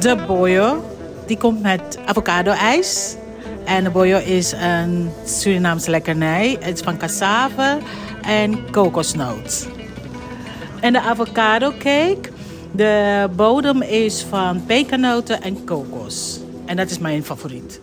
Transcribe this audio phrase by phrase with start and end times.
[0.00, 0.84] De boyo,
[1.26, 3.16] die komt met avocado-ijs.
[3.64, 6.56] En de boyo is een Surinaamse lekkernij.
[6.60, 7.78] Het is van cassave
[8.22, 9.68] en kokosnoot.
[10.80, 12.30] En de avocado cake,
[12.72, 16.40] de bodem is van pekanoten en kokos.
[16.64, 17.80] En dat is mijn favoriet.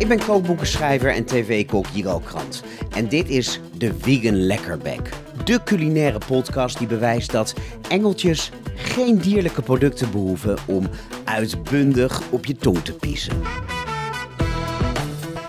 [0.00, 2.62] Ik ben kookboekenschrijver en tv-kok Jiro Krant.
[2.90, 5.08] En dit is de Vegan Lekkerbek.
[5.44, 7.54] De culinaire podcast die bewijst dat
[7.88, 10.88] engeltjes geen dierlijke producten behoeven om
[11.24, 13.42] uitbundig op je tong te piezen.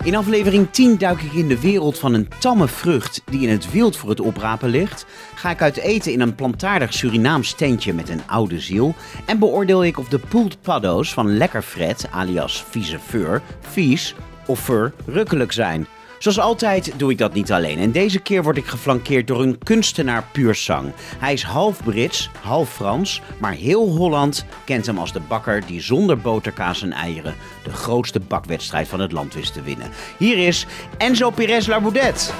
[0.04, 3.72] In aflevering 10 duik ik in de wereld van een tamme vrucht die in het
[3.72, 5.06] wild voor het oprapen ligt.
[5.34, 8.94] Ga ik uit eten in een plantaardig Surinaams tentje met een oude ziel.
[9.26, 14.14] En beoordeel ik of de pulled paddo's van Lekkerfred, alias vieze fur, vies
[14.46, 15.86] of fur rukkelijk zijn.
[16.22, 17.78] Zoals altijd doe ik dat niet alleen.
[17.78, 20.92] En deze keer word ik geflankeerd door een kunstenaar puur zang.
[21.18, 25.80] Hij is half Brits, half Frans, maar heel Holland kent hem als de bakker die
[25.80, 29.90] zonder boterkaas en eieren de grootste bakwedstrijd van het land wist te winnen.
[30.18, 30.66] Hier is
[30.98, 32.32] Enzo Perez Larboudet.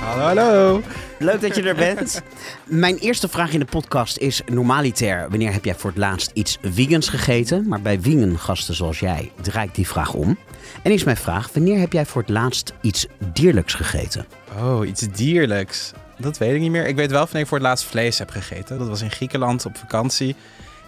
[0.00, 0.82] Hallo, hallo.
[1.18, 2.22] Leuk dat je er bent.
[2.64, 5.26] Mijn eerste vraag in de podcast is normaliter.
[5.28, 7.68] Wanneer heb jij voor het laatst iets vegans gegeten?
[7.68, 10.38] Maar bij vegan gasten zoals jij draai ik die vraag om.
[10.82, 14.26] En is mijn vraag, wanneer heb jij voor het laatst iets dierlijks gegeten?
[14.58, 15.92] Oh, iets dierlijks.
[16.18, 16.86] Dat weet ik niet meer.
[16.86, 18.78] Ik weet wel wanneer ik voor het laatst vlees heb gegeten.
[18.78, 20.36] Dat was in Griekenland op vakantie.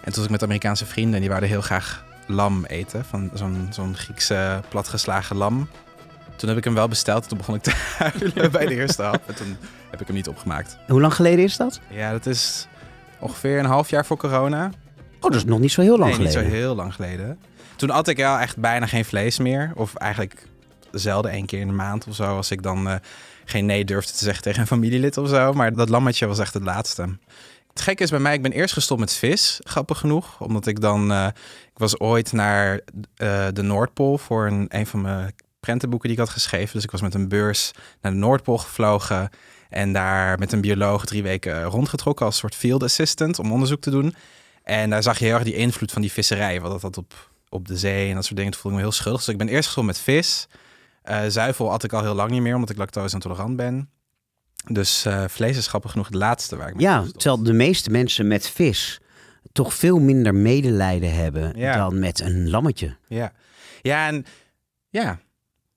[0.01, 3.05] En toen was ik met Amerikaanse vrienden en die wilden heel graag lam eten.
[3.05, 5.69] Van zo'n zo'n Griekse platgeslagen lam.
[6.39, 7.29] Toen heb ik hem wel besteld.
[7.29, 9.21] Toen begon ik te huilen bij de eerste hap.
[9.27, 9.57] En toen
[9.89, 10.77] heb ik hem niet opgemaakt.
[10.87, 11.79] Hoe lang geleden is dat?
[11.89, 12.67] Ja, dat is
[13.19, 14.71] ongeveer een half jaar voor corona.
[15.15, 16.43] Oh, dat is nog niet zo heel lang nee, geleden.
[16.43, 17.39] niet zo heel lang geleden.
[17.75, 19.71] Toen at ik wel echt bijna geen vlees meer.
[19.75, 20.47] Of eigenlijk
[20.91, 22.35] zelden één keer in de maand of zo.
[22.35, 22.95] Als ik dan uh,
[23.45, 25.53] geen nee durfde te zeggen tegen een familielid of zo.
[25.53, 27.17] Maar dat lammetje was echt het laatste.
[27.69, 30.41] Het gekke is bij mij, ik ben eerst gestopt met vis, grappig genoeg.
[30.41, 31.25] Omdat ik dan, uh,
[31.73, 32.79] ik was ooit naar uh,
[33.53, 36.73] de Noordpool voor een, een van mijn prentenboeken die ik had geschreven.
[36.73, 37.71] Dus ik was met een beurs
[38.01, 39.29] naar de Noordpool gevlogen.
[39.69, 43.89] En daar met een bioloog drie weken rondgetrokken als soort field assistant om onderzoek te
[43.89, 44.15] doen.
[44.63, 46.61] En daar zag je heel erg die invloed van die visserij.
[46.61, 48.51] Wat dat had op, op de zee en dat soort dingen.
[48.51, 49.21] Toen voelde ik me heel schuldig.
[49.23, 50.47] Dus ik ben eerst gestopt met vis.
[51.09, 53.89] Uh, zuivel at ik al heel lang niet meer, omdat ik lactose intolerant ben.
[54.67, 57.89] Dus uh, vlees is grappig genoeg het laatste waar ik mee Ja, terwijl de meeste
[57.89, 58.99] mensen met vis
[59.51, 61.75] toch veel minder medelijden hebben Ja.
[61.75, 62.95] dan met een lammetje.
[63.07, 63.31] Ja,
[63.81, 64.25] ja en
[64.89, 65.19] ja.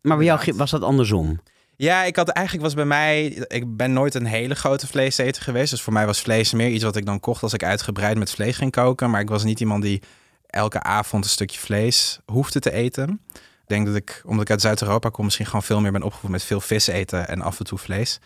[0.03, 1.41] Maar bij jou was dat andersom.
[1.77, 3.27] Ja, ik had eigenlijk was bij mij.
[3.27, 5.71] Ik ben nooit een hele grote vleeseter geweest.
[5.71, 8.31] Dus voor mij was vlees meer iets wat ik dan kocht als ik uitgebreid met
[8.31, 9.11] vlees ging koken.
[9.11, 10.03] Maar ik was niet iemand die
[10.47, 13.21] elke avond een stukje vlees hoefde te eten.
[13.33, 16.31] Ik denk dat ik, omdat ik uit Zuid-Europa kom, misschien gewoon veel meer ben opgevoed
[16.31, 18.19] met veel vis eten en af en toe vlees.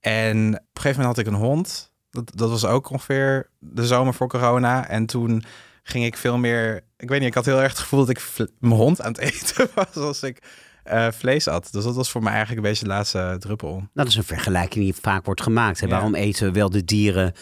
[0.00, 1.92] En op een gegeven moment had ik een hond.
[2.10, 4.88] Dat, dat was ook ongeveer de zomer voor corona.
[4.88, 5.44] En toen
[5.82, 6.84] ging ik veel meer.
[6.96, 9.20] Ik weet niet, ik had heel erg het gevoel dat ik mijn hond aan het
[9.32, 10.42] eten was als ik
[10.82, 11.68] eh, vlees at.
[11.72, 13.82] Dus dat was voor mij eigenlijk een beetje de laatste druppel.
[13.94, 15.80] Dat is een vergelijking die vaak wordt gemaakt.
[15.80, 15.86] Hè?
[15.86, 15.92] Ja.
[15.92, 17.32] Waarom eten we wel de dieren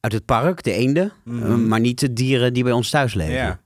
[0.00, 1.42] uit het park, de eenden, Mhm.
[1.46, 3.34] eh, maar niet de dieren die bij ons thuis leven?
[3.34, 3.60] Ja.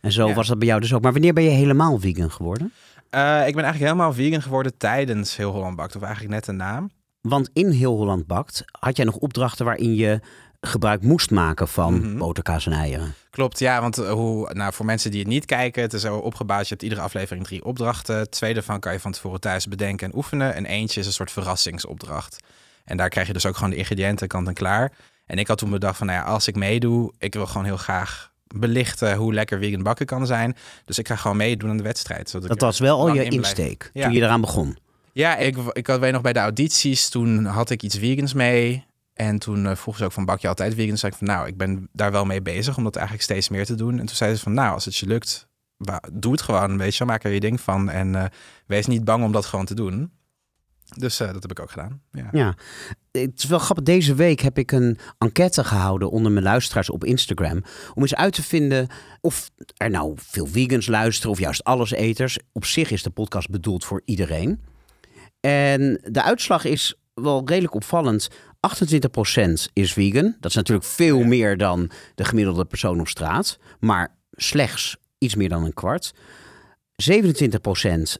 [0.00, 0.34] En zo Ja.
[0.34, 1.02] was dat bij jou dus ook.
[1.02, 2.72] Maar wanneer ben je helemaal vegan geworden?
[3.10, 5.96] Eh, ik ben eigenlijk helemaal vegan geworden tijdens Heel Holland Bakt.
[5.96, 6.90] Of eigenlijk net een naam.
[7.20, 10.20] Want in Heel Holland Bakt had jij nog opdrachten waarin je
[10.60, 12.18] gebruik moest maken van Mhm.
[12.18, 13.14] boterkaas en eieren.
[13.30, 16.16] Klopt, ja, want eh, hoe, nou, voor mensen die het niet kijken, het is zo
[16.16, 16.62] opgebouwd.
[16.62, 18.30] Je hebt iedere aflevering drie opdrachten.
[18.30, 20.54] Twee daarvan kan je van tevoren thuis bedenken en oefenen.
[20.54, 22.36] En eentje is een soort verrassingsopdracht.
[22.84, 24.92] En daar krijg je dus ook gewoon de ingrediënten kant en klaar.
[25.26, 27.76] En ik had toen bedacht van, nou ja, als ik meedoe, ik wil gewoon heel
[27.76, 30.56] graag belichten hoe lekker vegan bakken kan zijn.
[30.84, 32.30] Dus ik ga gewoon meedoen aan de wedstrijd.
[32.30, 34.04] zodat Dat was wel al je in insteek Ja.
[34.04, 34.78] toen je eraan begon.
[35.12, 38.84] Ja, ik, ik had weet nog bij de audities, toen had ik iets vegans mee.
[39.16, 40.88] En toen uh, vroegen ze ook van, bak je altijd vegan?
[40.88, 43.48] Toen zei ik van, nou, ik ben daar wel mee bezig om dat eigenlijk steeds
[43.48, 43.98] meer te doen.
[43.98, 45.48] En toen zeiden ze van, nou, als het je lukt,
[46.12, 47.04] doe het gewoon, weet je.
[47.04, 48.24] Maak er je ding van en eh,
[48.66, 50.10] wees niet bang om dat gewoon te doen.
[50.96, 52.28] Dus eh, dat heb ik ook gedaan, ja.
[52.32, 52.54] Ja,
[53.10, 53.84] het is wel grappig.
[53.84, 57.62] Deze week heb ik een enquête gehouden onder mijn luisteraars op Instagram.
[57.94, 58.88] Om eens uit te vinden
[59.20, 62.38] of er nou veel vegans luisteren of juist alleseters.
[62.52, 64.60] Op zich is de podcast bedoeld voor iedereen.
[65.40, 68.28] En de uitslag is wel redelijk opvallend.
[68.68, 70.36] 28% is vegan.
[70.40, 73.58] Dat is natuurlijk veel meer dan de gemiddelde persoon op straat.
[73.80, 76.14] Maar slechts iets meer dan een kwart.
[77.10, 77.10] 27%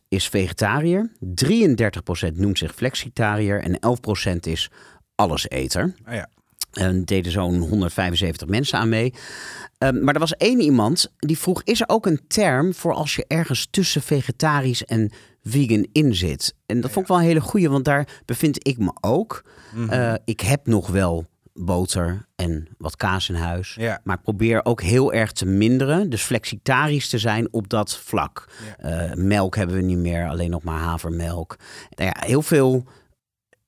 [0.08, 1.10] is vegetariër.
[1.44, 3.62] 33% noemt zich flexitariër.
[3.62, 3.78] En
[4.34, 4.70] 11% is
[5.14, 5.94] alleseter.
[6.06, 6.28] Oh ja.
[6.76, 9.12] En deden zo'n 175 mensen aan mee.
[9.78, 13.16] Ehm, maar er was één iemand die vroeg: is er ook een term voor als
[13.16, 15.10] je ergens tussen vegetarisch en
[15.42, 16.54] vegan in zit?
[16.66, 19.44] En dat vond ik wel een hele goeie, want daar bevind ik me ook.
[19.74, 19.90] Mhm.
[19.90, 21.26] Eh, ik heb nog wel
[21.56, 23.74] boter en wat kaas in huis.
[23.78, 24.00] Ja.
[24.04, 26.10] Maar ik probeer ook heel erg te minderen.
[26.10, 28.48] Dus flexitarisch te zijn op dat vlak.
[28.78, 31.56] Eh, melk hebben we niet meer, alleen nog maar havermelk.
[31.90, 32.84] Nou ja, heel veel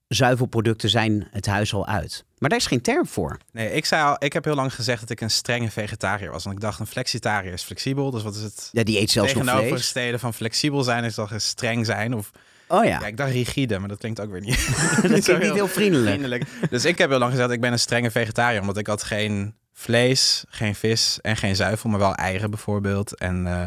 [0.08, 2.24] zuivelproducten zijn het huis al uit.
[2.38, 3.38] Maar daar is geen term voor.
[3.52, 6.44] Nee, ik, zei al, ik heb heel lang gezegd dat ik een strenge vegetariër was.
[6.44, 8.10] Want ik dacht, een flexitariër is flexibel.
[8.10, 9.54] Dus wat is het Ja, die eet zelfs nog vlees.
[9.54, 11.04] tegenovergestelde van flexibel zijn?
[11.04, 12.14] Is toch streng zijn?
[12.14, 12.30] Of,
[12.68, 13.06] Oh ja, ja.
[13.06, 14.66] ik dacht rigide, maar dat klinkt ook weer niet.
[15.02, 16.08] dat klinkt niet heel vriendelijk.
[16.08, 16.44] vriendelijk.
[16.70, 18.60] Dus ik heb heel lang gezegd, ik ben een strenge vegetariër.
[18.60, 23.16] Omdat ik had geen vlees, geen vis en geen zuivel, maar wel eieren bijvoorbeeld.
[23.16, 23.64] En, eh,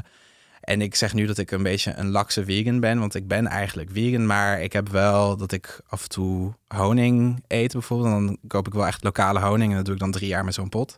[0.61, 2.99] en ik zeg nu dat ik een beetje een lakse vegan ben.
[2.99, 7.43] Want ik ben eigenlijk vegan, maar ik heb wel dat ik af en toe honing
[7.47, 8.11] eet bijvoorbeeld.
[8.11, 10.53] Dan koop ik wel echt lokale honing en dat doe ik dan drie jaar met
[10.53, 10.97] zo'n pot.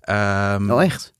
[0.00, 1.14] Ehm, Oh echt?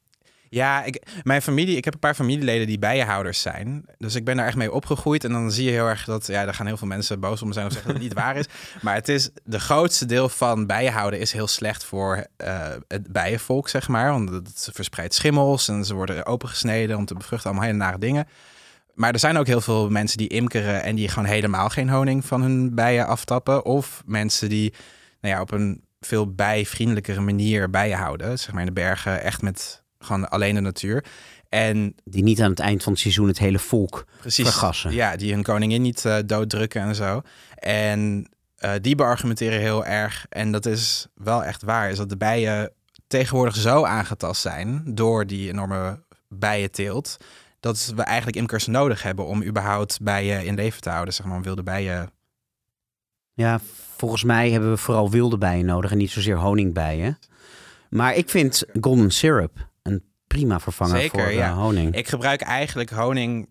[0.52, 3.84] Ja, ik, mijn familie, ik heb een paar familieleden die bijenhouders zijn.
[3.98, 5.24] Dus ik ben daar echt mee opgegroeid.
[5.24, 7.52] En dan zie je heel erg dat, ja, daar gaan heel veel mensen boos om
[7.52, 8.46] zijn of zeggen dat het niet waar is.
[8.82, 13.68] Maar het is, de grootste deel van bijenhouden is heel slecht voor eh, het bijenvolk,
[13.68, 14.10] zeg maar.
[14.10, 18.28] Want het verspreidt schimmels en ze worden opengesneden om te bevruchten, allemaal hele nare dingen.
[18.94, 22.24] Maar er zijn ook heel veel mensen die imkeren en die gewoon helemaal geen honing
[22.24, 23.64] van hun bijen aftappen.
[23.64, 24.74] Of mensen die
[25.20, 28.38] nou ja, op een veel bijvriendelijkere manier bijen houden.
[28.38, 31.04] Zeg maar in de bergen, echt met gewoon alleen de natuur.
[31.48, 34.92] En Die niet aan het eind van het seizoen het hele volk precies, vergassen.
[34.92, 37.22] ja, die hun koningin niet eh, dooddrukken en zo.
[37.54, 42.16] En eh, die beargumenteren heel erg, en dat is wel echt waar, is dat de
[42.16, 42.72] bijen
[43.06, 47.16] tegenwoordig zo aangetast zijn door die enorme bijenteelt,
[47.60, 51.42] dat we eigenlijk imkers nodig hebben om überhaupt bijen in leven te houden, zeg maar,
[51.42, 52.10] wilde bijen.
[53.32, 53.60] Ja,
[53.96, 57.18] volgens mij hebben we vooral wilde bijen nodig en niet zozeer honingbijen.
[57.88, 59.68] Maar ik vind golden syrup
[60.34, 61.54] prima vervanger Zeker, voor eh, ja.
[61.54, 61.94] honing.
[61.94, 63.48] Ik gebruik eigenlijk honing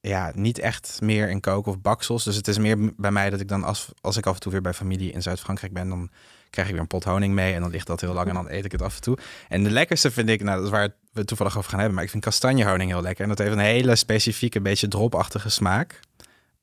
[0.00, 2.24] ja, niet echt meer in koken of baksels.
[2.24, 4.52] Dus het is meer bij mij dat ik dan als, als ik af en toe
[4.52, 6.10] weer bij familie in Zuid-Frankrijk ben, dan
[6.50, 8.50] krijg ik weer een pot honing mee en dan ligt dat heel lang en dan
[8.50, 9.18] eet ik het af en toe.
[9.48, 11.94] En de lekkerste vind ik, nou dat is waar we het toevallig over gaan hebben,
[11.94, 13.22] maar ik vind kastanjehoning heel lekker.
[13.22, 16.00] En dat heeft een hele specifieke, beetje dropachtige smaak.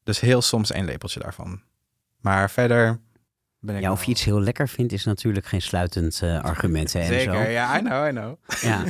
[0.03, 1.61] Dus heel soms één lepeltje daarvan.
[2.21, 2.99] Maar verder
[3.63, 6.93] ben ik Ja, of je iets heel lekker vindt is natuurlijk geen sluitend eh, argument.
[6.93, 7.49] Hè, en Zeker, zo.
[7.49, 8.35] ja, I know, I know.
[8.61, 8.83] Ja.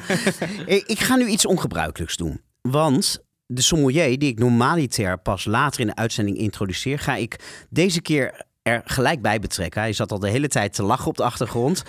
[0.66, 2.42] ik ik ga nu iets ongebruikelijks doen.
[2.62, 8.02] Want de sommelier, die ik normaliter pas later in de uitzending introduceer, ga ik deze
[8.02, 9.82] keer er gelijk bij betrekken.
[9.82, 11.84] Hij zat al de hele tijd te lachen op de achtergrond.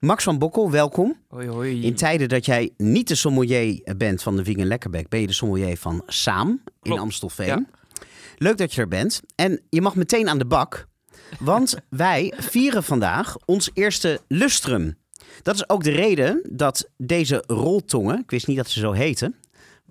[0.00, 1.16] Max van Bokkel, welkom.
[1.28, 1.82] Hoi, hoi.
[1.84, 5.32] In tijden dat jij niet de sommelier bent van de Vegan Lekkerbek, ben je de
[5.32, 7.46] sommelier van Saam in Klopt, Amstelveen.
[7.46, 7.64] ja.
[8.36, 9.20] Leuk dat je er bent.
[9.34, 10.86] En je mag meteen aan de bak,
[11.38, 14.98] want wij vieren vandaag ons eerste lustrum.
[15.42, 19.34] Dat is ook de reden dat deze roltongen, ik wist niet dat ze zo heten,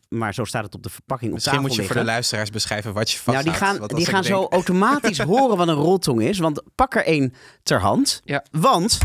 [0.10, 2.50] maar zo staat het op de verpakking op Misschien tafel moet je voor de luisteraars
[2.50, 3.60] beschrijven wat je Nou, vasthoudt.
[3.60, 6.38] die gaan, Want die gaan zo automatisch horen wat een roltong is.
[6.40, 8.22] Want pak er één ter hand.
[8.24, 8.44] Ja.
[8.52, 8.98] Want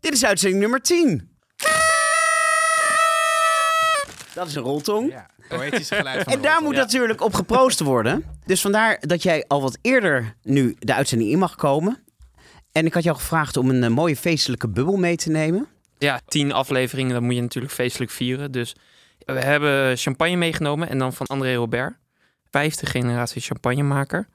[0.00, 1.27] dit is uitzending nummer 10.
[4.38, 5.10] Dat is een roltong.
[5.10, 8.24] Ja, poëtische geluid van En daar moet natuurlijk op geproost worden.
[8.46, 11.98] Dus vandaar dat jij al wat eerder nu de uitzending in mag komen.
[12.72, 15.66] En ik had jou gevraagd om een eh, mooie feestelijke bubbel mee te nemen.
[15.98, 18.52] Ja, tien afleveringen, dat moet je natuurlijk feestelijk vieren.
[18.52, 18.76] Dus
[19.18, 21.94] we hebben champagne meegenomen en dan van André Robert.
[22.50, 24.28] Vijfde generatie champagnemaker.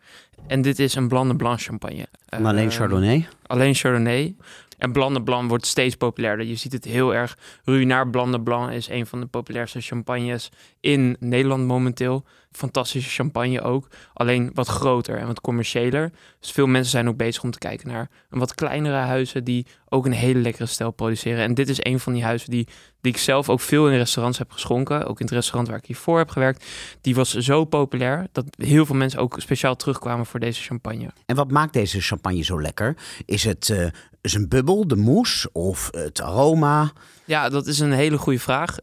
[0.48, 2.08] En dit is een Blanc de Blanc champagne.
[2.30, 3.28] Maar alleen Eh, Chardonnay.
[3.46, 4.36] Alleen Chardonnay.
[4.84, 6.46] En Blanc de Blanc wordt steeds populairder.
[6.46, 7.38] Je ziet het heel erg.
[7.64, 10.50] Ruinaar Blanc de Blanc is een van de populairste champagnes
[10.80, 12.24] in Nederland momenteel.
[12.52, 13.88] Fantastische champagne ook.
[14.14, 16.12] Alleen wat groter en wat commerciëler.
[16.40, 19.66] Dus veel mensen zijn ook bezig om te kijken naar een wat kleinere huizen die
[19.90, 21.44] ook een hele lekkere stijl produceren.
[21.44, 22.68] En dit is een van die huizen die,
[23.02, 25.06] die ik zelf ook veel in restaurants heb geschonken.
[25.06, 26.66] Ook in het restaurant waar ik hiervoor heb gewerkt.
[27.02, 31.10] Die was zo populair dat heel veel mensen ook speciaal terugkwamen voor deze champagne.
[31.26, 32.96] En wat maakt deze champagne zo lekker?
[33.26, 33.88] Is het eh,
[34.24, 36.92] is een bubbel, de mousse of het aroma?
[37.26, 38.78] Ja, dat is een hele goede vraag.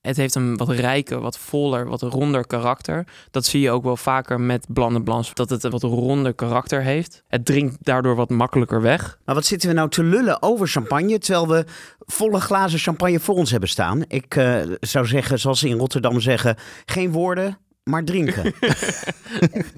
[0.00, 3.06] Het heeft een wat rijker, wat voller, wat ronder karakter.
[3.30, 6.34] Dat zie je ook wel vaker met Blanc de Blanc, dat het een wat ronder
[6.34, 7.22] karakter heeft.
[7.28, 9.18] Het drinkt daardoor wat makkelijker weg.
[9.24, 11.64] Maar wat zitten we nou te lullen over champagne, terwijl we
[11.98, 14.04] volle glazen champagne voor ons hebben staan?
[14.08, 16.56] Ik eh, zou zeggen, zoals ze in Rotterdam zeggen,
[16.86, 18.54] geen woorden, maar drinken.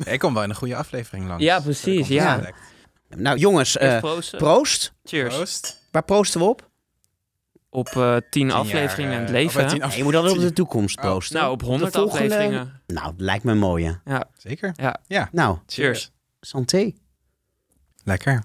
[0.04, 1.44] Ik kom wel in een goede aflevering langs.
[1.44, 2.36] Ja, precies, ja.
[2.36, 2.58] direct.
[3.16, 4.38] Nou jongens, eh, proosten.
[4.38, 4.92] proost.
[5.04, 5.34] Cheers.
[5.34, 5.82] Proost.
[5.90, 6.70] Waar proosten we op?
[7.70, 9.66] Op eh, tien Tien afleveringen jaar, in het eh, leven.
[9.68, 9.78] tien?
[9.80, 11.02] Nee, je moet altijd op de toekomst Oh.
[11.04, 11.36] proosten.
[11.36, 12.80] Nou, op honderd afleveringen.
[12.86, 14.00] Nou, lijkt me een mooie.
[14.04, 14.74] Ja, Zeker.
[15.32, 16.10] Nou, cheers.
[16.40, 16.92] santé.
[18.04, 18.44] Lekker.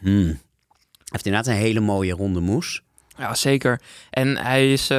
[0.00, 0.40] Hmm.
[1.04, 2.82] heeft inderdaad een hele mooie ronde moes.
[3.18, 3.80] Ja, zeker.
[4.10, 4.90] En hij is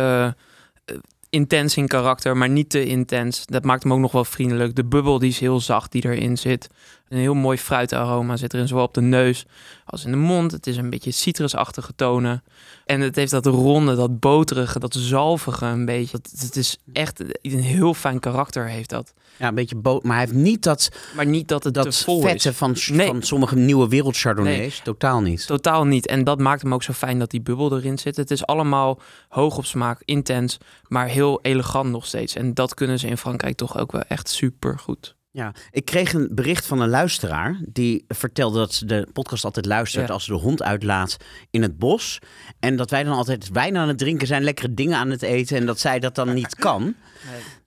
[1.30, 3.46] intens in karakter, maar niet te intens.
[3.46, 4.76] Dat maakt hem ook nog wel vriendelijk.
[4.76, 6.68] De bubbel die is heel zacht die erin zit.
[7.10, 9.46] Een heel mooi fruitaroma zit erin, zowel op de neus
[9.86, 10.52] als in de mond.
[10.52, 12.44] Het is een beetje citrusachtige tonen.
[12.86, 16.18] En het heeft dat ronde, dat boterige, dat zalvige een beetje.
[16.18, 19.14] Het, het is echt een heel fijn karakter heeft dat.
[19.38, 22.04] Ja, een beetje boot, maar hij heeft niet dat, Maar niet dat het dat te
[22.04, 22.56] vol vette is.
[22.56, 23.08] van, Nee.
[23.08, 24.82] van sommige nieuwe wereld chardonnays.
[24.84, 25.48] Totaal niet.
[25.48, 26.08] Totaal niet.
[26.08, 28.16] En dat maakt hem ook zo fijn dat die bubbel erin zit.
[28.18, 29.00] Het is allemaal
[29.30, 32.36] hoog op smaak, intens, maar heel elegant nog steeds.
[32.36, 35.16] En dat kunnen ze in Frankrijk toch ook wel echt super goed.
[35.38, 39.66] Ja, ik kreeg een bericht van een luisteraar die vertelde dat ze de podcast altijd
[39.66, 40.14] luistert Ja.
[40.14, 41.18] als ze de hond uitlaat
[41.50, 42.20] in het bos.
[42.60, 45.58] En dat wij dan altijd wijn aan het drinken zijn, lekkere dingen aan het eten
[45.58, 46.96] en dat zij dat dan niet kan.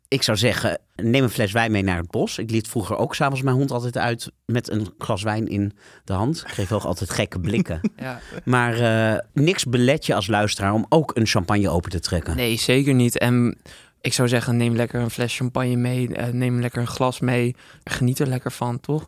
[0.08, 2.38] Ik zou zeggen, neem een fles wijn mee naar het bos.
[2.38, 5.72] Ik liet vroeger ook s'avonds mijn hond altijd uit met een glas wijn in
[6.04, 6.40] de hand.
[6.46, 7.80] Ik geef ook altijd gekke blikken.
[7.96, 8.20] Ja.
[8.44, 12.36] Maar eh, niks belet je als luisteraar om ook een champagne open te trekken.
[12.36, 13.18] Nee, zeker niet.
[13.18, 13.58] En
[14.00, 16.14] ik zou zeggen, neem lekker een fles champagne mee.
[16.14, 17.56] eh, neem lekker een glas mee.
[17.84, 19.06] Geniet er lekker van, toch?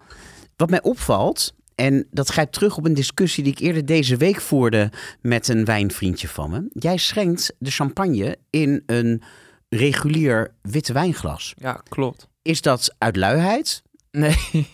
[0.57, 4.41] Wat mij opvalt, en dat grijpt terug op een discussie die ik eerder deze week
[4.41, 6.67] voerde met een wijnvriendje van me.
[6.73, 9.23] Jij schenkt de champagne in een
[9.69, 11.55] regulier witte wijnglas.
[11.57, 12.29] Ja, klopt.
[12.43, 13.83] Is dat uit luiheid?
[14.11, 14.37] Nee.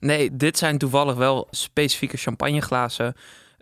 [0.00, 3.14] nee, dit zijn toevallig wel specifieke champagneglazen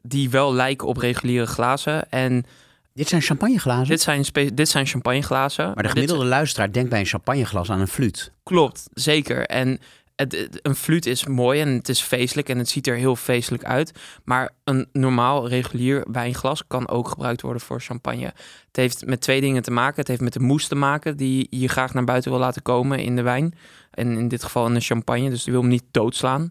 [0.02, 2.10] die wel lijken op reguliere glazen.
[2.10, 2.44] En
[2.94, 3.86] Dit zijn champagneglazen.
[3.88, 5.72] dit zijn, dit zijn champagneglazen.
[5.74, 8.32] maar de gemiddelde luisteraar denkt bij een champagneglas aan een fluit.
[8.42, 9.46] Klopt, zeker.
[9.46, 9.78] En
[10.16, 13.16] het, het- een fluit is mooi en het is feestelijk en het ziet er heel
[13.16, 13.92] feestelijk uit.
[14.24, 18.24] Maar een normaal, regulier wijnglas kan ook gebruikt worden voor champagne.
[18.66, 19.98] Het heeft met twee dingen te maken.
[19.98, 22.98] Het heeft met de moes te maken die je graag naar buiten wil laten komen
[22.98, 23.54] in de wijn.
[23.90, 26.50] En in dit geval in de champagne, dus die wil hem niet doodslaan.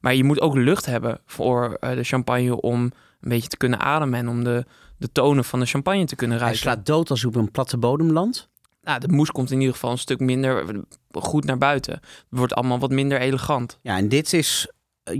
[0.00, 3.78] Maar je moet ook lucht hebben voor eh, de champagne om een beetje te kunnen
[3.80, 4.64] ademen en om de,
[4.96, 6.62] de tonen van de champagne te kunnen Hij ruiken.
[6.64, 8.48] slaat dood als hij op een platte bodem landt.
[8.82, 10.78] Nou, de moes komt in ieder geval een stuk minder eh,
[11.22, 11.92] goed naar buiten.
[11.94, 13.78] Het wordt allemaal wat minder elegant.
[13.82, 14.68] Ja, en dit is...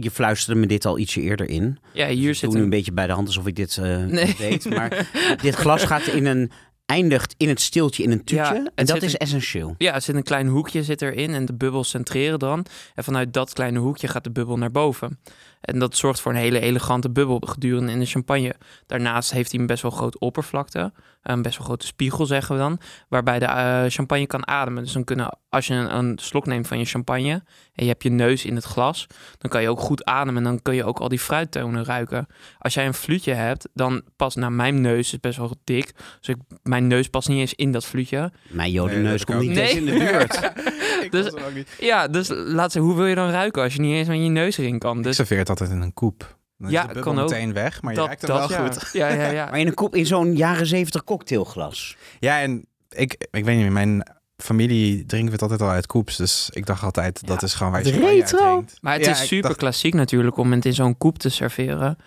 [0.00, 1.78] Je fluisterde me dit al ietsje eerder in.
[1.92, 3.76] Ja, hier Dus ik zit doe nu een beetje bij de hand alsof ik dit
[3.78, 4.34] eh Nee.
[4.38, 4.64] weet.
[4.70, 5.10] Maar
[5.42, 6.50] dit glas gaat in een...
[6.88, 8.54] Eindigt in het stiltje in een tuutje.
[8.54, 9.74] Ja, en dat is een- essentieel.
[9.78, 12.66] Ja, er zit een klein hoekje zit erin en de bubbels centreren dan.
[12.94, 15.18] En vanuit dat kleine hoekje gaat de bubbel naar boven.
[15.60, 18.54] En dat zorgt voor een hele elegante bubbel gedurende in de champagne.
[18.86, 20.92] Daarnaast heeft hij een best wel grote oppervlakte.
[21.22, 22.80] Een best wel grote spiegel, zeggen we dan.
[23.08, 24.82] Waarbij de eh, champagne kan ademen.
[24.82, 27.42] Dus dan kunnen, als je een, een slok neemt van je champagne...
[27.78, 29.06] en je hebt je neus in het glas...
[29.38, 30.36] dan kan je ook goed ademen.
[30.36, 32.26] En dan kun je ook al die fruittonen ruiken.
[32.58, 34.36] Als jij een fluitje hebt, dan past...
[34.36, 35.92] Nou, mijn neus is best wel dik.
[36.20, 38.18] Dus ik, mijn neus past niet eens in dat fluitje.
[38.18, 40.34] Mijn Nee, jodenneus dat komt niet ik eens in de buurt.
[41.04, 41.68] ik Dus- was ook niet.
[41.80, 44.28] Ja, dus laat ze, hoe wil je dan ruiken als je niet eens met je
[44.28, 44.96] neus erin kan?
[44.98, 46.36] Ik Dus serveer het altijd in een koep.
[46.56, 47.30] Dan Ja, is de bubbel kan ook.
[47.30, 48.58] meteen weg, maar je ruikt hem wel ja.
[48.66, 48.88] goed.
[48.92, 49.44] Ja, ja, ja.
[49.50, 51.96] Maar in een kop in zo'n jaren zeventig cocktailglas.
[52.18, 56.16] Ja, en ik, ik weet niet, mijn familie drinken het altijd al uit koeps.
[56.16, 58.64] Dus ik dacht altijd, dat is gewoon waar je retro.
[58.80, 61.98] Maar het Ja, is super dacht- klassiek natuurlijk om het in zo'n koep te serveren.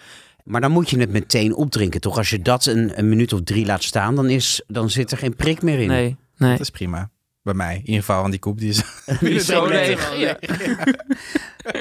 [0.43, 2.17] Maar dan moet je het meteen opdrinken, toch?
[2.17, 5.17] Als je dat een, een minuut of drie laat staan, dan, is, dan zit er
[5.17, 5.87] geen prik meer in.
[5.87, 6.51] Nee, nee.
[6.51, 7.09] Dat is prima.
[7.43, 7.75] Bij mij.
[7.75, 8.81] In ieder geval, want die koep die is...
[9.19, 10.11] Die is Zo leeg.
[10.15, 10.19] leeg.
[10.19, 10.37] Ja.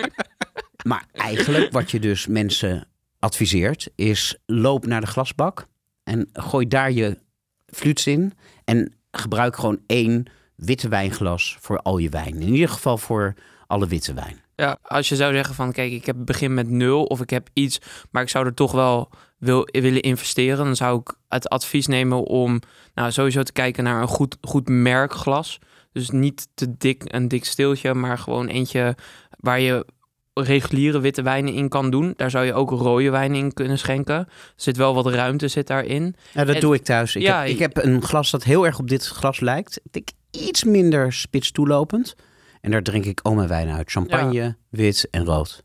[0.82, 2.88] Maar eigenlijk wat je dus mensen
[3.18, 5.66] adviseert, is loop naar de glasbak
[6.04, 7.18] en gooi daar je
[7.66, 8.32] fluits in.
[8.64, 10.24] En gebruik gewoon één
[10.64, 12.40] witte wijnglas voor al je wijn.
[12.40, 13.34] In ieder geval voor
[13.66, 14.40] alle witte wijn.
[14.56, 17.48] Ja, als je zou zeggen van kijk, ik heb begin met nul of ik heb
[17.52, 21.86] iets, maar ik zou er toch wel wil, willen investeren, dan zou ik het advies
[21.86, 22.60] nemen om
[22.94, 25.58] nou, sowieso te kijken naar een goed, goed merkglas.
[25.92, 28.96] Dus niet te dik, een dik steeltje, maar gewoon eentje
[29.38, 29.86] waar je
[30.34, 32.12] reguliere witte wijnen in kan doen.
[32.16, 34.14] Daar zou je ook rode wijnen in kunnen schenken.
[34.16, 34.26] Er
[34.56, 36.14] zit wel wat ruimte zit daarin.
[36.32, 37.16] Ja, dat En- doe ik thuis.
[37.16, 39.80] Ik, Ja, heb, ik heb een glas dat heel erg op dit glas lijkt.
[39.90, 42.14] Ik iets minder spits toelopend.
[42.60, 43.90] En daar drink ik al mijn wijn uit.
[43.90, 45.64] Champagne, wit en rood.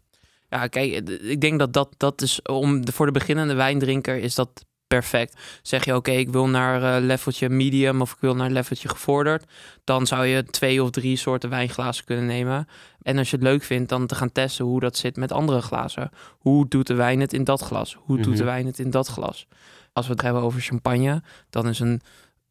[0.50, 4.17] Ja, kijk, d- ik denk dat dat, dat is om de, voor de beginnende wijndrinker
[4.17, 5.39] is dat perfect.
[5.62, 9.43] Zeg je, oké, ik wil naar eh, leveltje medium of ik wil naar leveltje gevorderd,
[9.84, 12.67] dan zou je twee of drie soorten wijnglazen kunnen nemen.
[13.01, 15.62] En als je het leuk vindt, dan te gaan testen hoe dat zit met andere
[15.62, 16.10] glazen.
[16.39, 17.98] Hoe doet de wijn het in dat glas?
[18.00, 18.43] Hoe doet de Mhm.
[18.51, 19.48] wijn het in dat glas?
[19.93, 22.01] Als we het hebben over champagne, dan is een,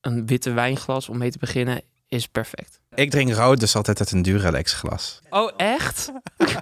[0.01, 1.81] een witte wijnglas om mee te beginnen
[2.15, 2.81] is perfect.
[2.95, 5.21] Ik drink rood dus altijd uit een Duralex glas.
[5.31, 6.13] Oh, echt?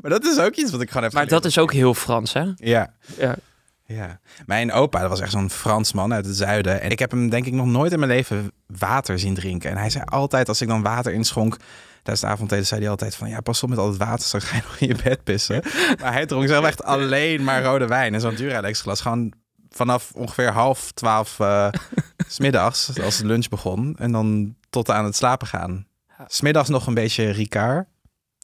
[0.00, 2.32] Maar dat is ook iets wat ik gewoon heb Maar dat is ook heel Frans,
[2.32, 2.44] hè?
[2.56, 2.94] Ja.
[3.18, 3.36] Ja.
[3.84, 4.20] Ja.
[4.46, 6.80] Mijn opa, dat was echt zo'n Fransman uit het zuiden.
[6.80, 9.70] En ik heb hem denk ik nog nooit in mijn leven water zien drinken.
[9.70, 11.56] En hij zei altijd, als ik dan water inschonk,
[12.02, 13.28] tijdens de avondeten zei hij altijd van...
[13.28, 15.62] ja, pas op met al het water, straks ga je nog in je bed pissen.
[16.00, 18.14] maar hij dronk zelf echt alleen maar rode wijn.
[18.14, 19.32] En zo'n Duralex glas gewoon
[19.70, 21.68] vanaf ongeveer half twaalf uh,
[22.26, 23.96] smiddags, als de lunch begon.
[23.98, 25.86] En dan tot aan het slapen gaan.
[26.26, 27.86] Smiddags nog een beetje Ricard.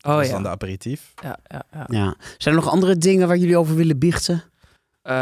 [0.02, 0.32] Oh dat is ja.
[0.32, 1.14] dan de aperitief.
[1.22, 1.86] ja, ja, ja.
[1.88, 2.14] Ja.
[2.38, 4.42] Zijn er nog andere dingen waar jullie over willen biechten?
[5.02, 5.14] Eh,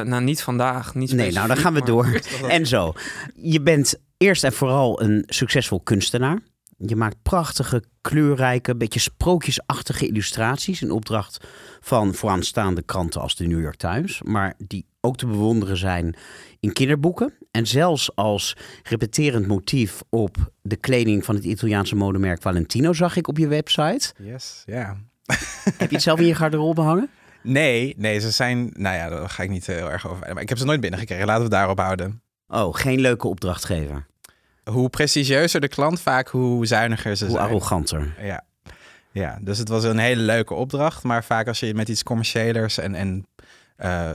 [0.00, 0.94] nou, niet vandaag.
[0.94, 2.20] Niet Nee, nou dan gaan we door.
[2.48, 2.92] En zo.
[3.34, 6.38] Je bent eerst en vooral een succesvol kunstenaar.
[6.76, 11.46] Je maakt prachtige, kleurrijke, beetje sprookjesachtige illustraties in opdracht
[11.80, 16.16] van vooraanstaande kranten als de New York Times, maar die ook te bewonderen zijn
[16.60, 22.92] in kinderboeken en zelfs als repeterend motief op de kleding van het Italiaanse modemerk Valentino
[22.92, 24.12] zag ik op je website.
[24.18, 24.96] Yes, ja.
[25.78, 27.08] Heb je het zelf in je garderobe hangen?
[27.42, 28.70] Nee, nee, ze zijn...
[28.76, 30.34] Nou ja, daar ga ik niet heel erg over.
[30.34, 31.26] Maar ik heb ze nooit binnengekregen.
[31.26, 32.22] Laten we het daarop houden.
[32.48, 34.06] Oh, geen leuke opdrachtgever.
[34.64, 37.46] Hoe prestigieuzer de klant, vaak hoe zuiniger ze Hoe zijn.
[37.46, 38.14] arroganter.
[38.20, 38.44] Ja.
[39.10, 41.02] ja, dus het was een hele leuke opdracht.
[41.02, 43.26] Maar vaak als je met iets commerciëlers en, en
[43.76, 44.10] eh,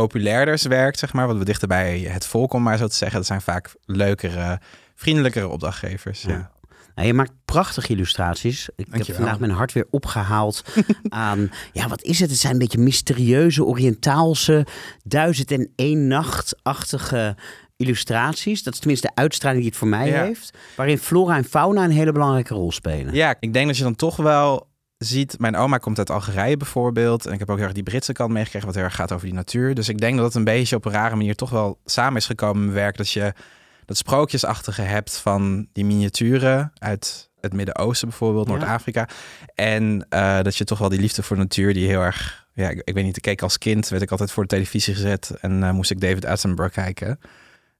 [0.00, 3.18] populairders werkt, zeg maar, wat we dichter bij het volk om maar zo te zeggen,
[3.18, 4.60] dat zijn vaak leukere,
[4.94, 6.22] vriendelijkere opdrachtgevers.
[6.22, 6.30] Ja.
[6.30, 6.50] Ja.
[6.94, 8.68] Nou, je maakt prachtige illustraties.
[8.76, 10.64] Ik heb vandaag mijn hart weer opgehaald
[11.08, 11.50] aan...
[11.72, 12.30] Ja, wat is het?
[12.30, 14.66] Het zijn een beetje mysterieuze, Oriëntaalse,
[15.04, 17.36] duizend en één nachtachtige
[17.76, 18.62] illustraties.
[18.62, 20.22] Dat is tenminste de uitstraling die het voor mij Ja.
[20.24, 20.56] heeft.
[20.76, 23.14] Waarin flora en fauna een hele belangrijke rol spelen.
[23.14, 24.66] Ja, ik denk dat je dan toch wel
[24.98, 25.38] ziet.
[25.38, 27.26] Mijn oma komt uit Algerije bijvoorbeeld.
[27.26, 29.26] En ik heb ook heel erg die Britse kant meegekregen, wat heel erg gaat over
[29.26, 29.74] die natuur.
[29.74, 32.26] Dus ik denk dat het een beetje op een rare manier toch wel samen is
[32.26, 32.96] gekomen in mijn werk.
[32.96, 33.32] Dat je
[33.84, 38.52] dat sprookjesachtige hebt van die miniaturen uit het Midden-Oosten bijvoorbeeld, Ja.
[38.52, 39.08] Noord-Afrika.
[39.54, 42.46] En eh, dat je toch wel die liefde voor natuur, die heel erg.
[42.54, 44.94] Ja, ik, ik weet niet, ik keek als kind, werd ik altijd voor de televisie
[44.94, 47.18] gezet en eh, moest ik David Attenborough kijken.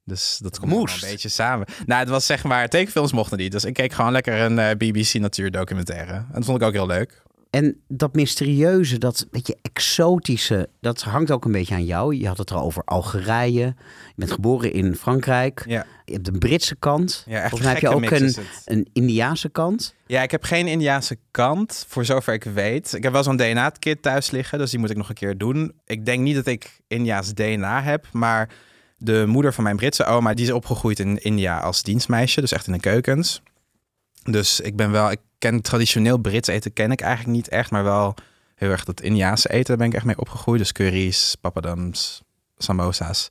[0.08, 1.02] Dus dat komt Moest?
[1.02, 1.66] een beetje samen.
[1.86, 3.52] Nou, het was zeg maar, tekenfilms mochten niet.
[3.52, 6.12] Dus ik keek gewoon lekker een eh, BBC natuurdocumentaire.
[6.12, 7.22] En dat vond ik ook heel leuk.
[7.50, 12.14] En dat mysterieuze, dat beetje exotische, dat hangt ook een beetje aan jou.
[12.14, 13.60] Je had het al over Algerije.
[13.60, 13.74] Je
[14.16, 15.64] bent geboren in Frankrijk.
[15.66, 17.24] Ja, Je hebt een Britse kant.
[17.26, 18.34] ja echt Volgens mij heb je ook een,
[18.64, 19.94] een Indiaanse kant.
[20.06, 22.94] Ja, ik heb geen Indiaanse kant, voor zover ik weet.
[22.94, 25.72] Ik heb wel zo'n DNA-kit thuis liggen, dus die moet ik nog een keer doen.
[25.86, 28.48] Ik denk niet dat ik Indiaas DNA heb, maar
[28.98, 32.66] de moeder van mijn Britse oma, die is opgegroeid in India als dienstmeisje, dus echt
[32.66, 33.42] in de keukens.
[34.22, 37.84] Dus ik ben wel, ik ken traditioneel Brits eten, ken ik eigenlijk niet echt, maar
[37.84, 38.14] wel
[38.54, 40.58] heel erg dat Indiaanse eten, daar ben ik echt mee opgegroeid.
[40.58, 42.22] Dus curry's, papadums,
[42.56, 43.30] samosa's,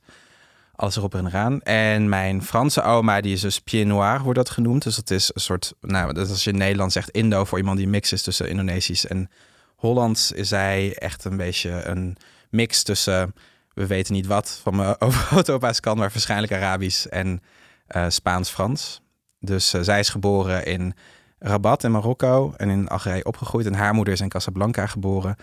[0.74, 1.60] alles erop en eraan.
[1.62, 4.82] En mijn Franse oma, die is dus pied noir, wordt dat genoemd.
[4.82, 7.58] Dus dat is een soort, nou, dat is als je in Nederland zegt Indo voor
[7.58, 9.30] iemand die mix is tussen Indonesisch en
[9.76, 12.16] Hollands, is zij echt een beetje een
[12.50, 13.34] mix tussen,
[13.78, 17.40] we weten niet wat van mijn overgrootopa's kant, maar waarschijnlijk Arabisch en
[17.86, 19.00] eh, Spaans-Frans.
[19.40, 20.94] Dus eh, zij is geboren in
[21.38, 23.66] Rabat in Marokko en in Algerije opgegroeid.
[23.66, 25.36] En haar moeder is in Casablanca geboren.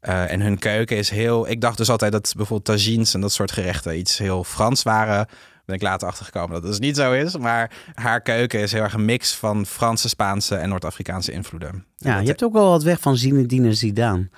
[0.00, 1.48] Eh, en hun keuken is heel...
[1.48, 5.26] Ik dacht dus altijd dat bijvoorbeeld tagines en dat soort gerechten iets heel Frans waren.
[5.64, 7.36] Ben ik later achtergekomen dat het dus niet zo is.
[7.36, 11.68] Maar haar keuken is heel erg een mix van Franse, Spaanse en Noord-Afrikaanse invloeden.
[11.68, 14.28] En Ja, dat- je hebt ook wel wat weg van Zinedine Zidane.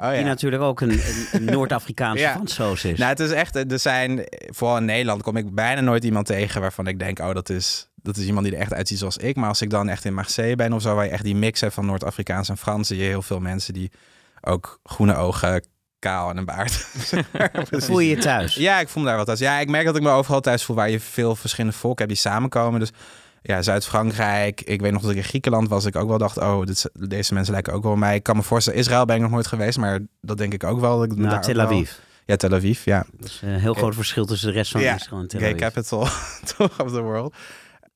[0.00, 0.24] Oh, Die ja.
[0.24, 1.00] natuurlijk ook een,
[1.40, 2.32] Noord-Afrikaanse Ja.
[2.32, 2.98] Fransoos is.
[2.98, 6.60] Nou, het is echt, er zijn, vooral in Nederland kom ik bijna nooit iemand tegen
[6.60, 9.36] waarvan ik denk, oh, dat is, dat is iemand die er echt uitziet zoals ik.
[9.36, 11.60] Maar als ik dan echt in Marseille ben of zo, waar je echt die mix
[11.60, 13.90] hebt van Noord-Afrikaans en Frans, zie je heel veel mensen die
[14.40, 15.64] ook groene ogen,
[15.98, 16.72] kaal en een baard.
[17.70, 18.54] Voel je je thuis?
[18.54, 19.38] Ja, ik voel me daar wel thuis.
[19.38, 22.22] Ja, ik merk dat ik me overal thuis voel waar je veel verschillende volken hebt
[22.22, 22.80] die samenkomen.
[22.80, 22.90] Dus
[23.42, 24.60] ja, Zuid-Frankrijk.
[24.60, 25.84] Ik weet nog dat ik in Griekenland was.
[25.84, 28.14] Ik ook wel dacht, oh, dit, deze mensen lijken ook wel op mij.
[28.14, 30.80] Ik kan me voorstellen, Israël ben ik nog nooit geweest, maar dat denk ik ook
[30.80, 30.98] wel.
[30.98, 31.92] Dat ik Nou, daar Tel wel- Aviv.
[32.26, 33.06] Ja, Tel Aviv, ja.
[33.16, 35.48] Dat is een heel groot verschil tussen de rest van Ja, Israël en Tel Gay
[35.48, 35.60] Aviv.
[35.60, 36.00] capital
[36.56, 37.34] toch of the world.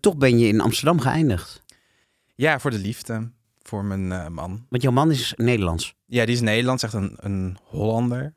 [0.01, 1.63] Toch ben je in Amsterdam geëindigd.
[2.35, 3.31] Ja, voor de liefde.
[3.63, 4.67] Voor mijn eh, man.
[4.69, 5.95] Want jouw man is Nederlands.
[6.07, 8.35] Ja, die is Nederlands, echt een, een Hollander.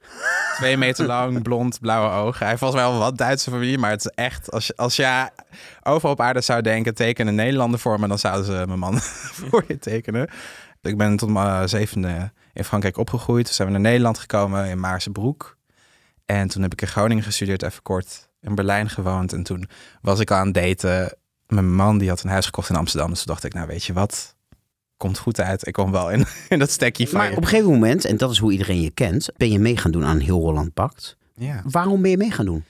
[0.55, 2.45] Twee meter lang, blond, blauwe ogen.
[2.45, 4.51] Hij mij wel wat Duitse familie, maar het is echt...
[4.51, 5.29] Als als je
[5.83, 8.99] overal op aarde zou denken, teken een Nederlander voor me, dan zouden ze mijn man
[9.49, 10.29] voor je tekenen.
[10.81, 13.45] Ik ben tot mijn eh, zevende in Frankrijk opgegroeid.
[13.45, 15.57] Toen zijn we naar Nederland gekomen, in Maarsebroek.
[16.25, 19.33] En toen heb ik in Groningen gestudeerd, even kort in Berlijn gewoond.
[19.33, 19.69] En toen
[20.01, 23.09] was ik aan het daten mijn man, die had een huis gekocht in Amsterdam.
[23.09, 24.35] Dus toen dacht ik, nou weet je wat,
[24.97, 25.67] komt goed uit.
[25.67, 27.36] Ik kom wel in, in dat stekje van Maar je.
[27.36, 29.91] op een gegeven moment, en dat is hoe iedereen je kent, ben je mee gaan
[29.91, 31.17] doen aan Heel Holland Pakt.
[31.36, 31.62] Ja.
[31.65, 32.63] Waarom ben je mee gaan doen?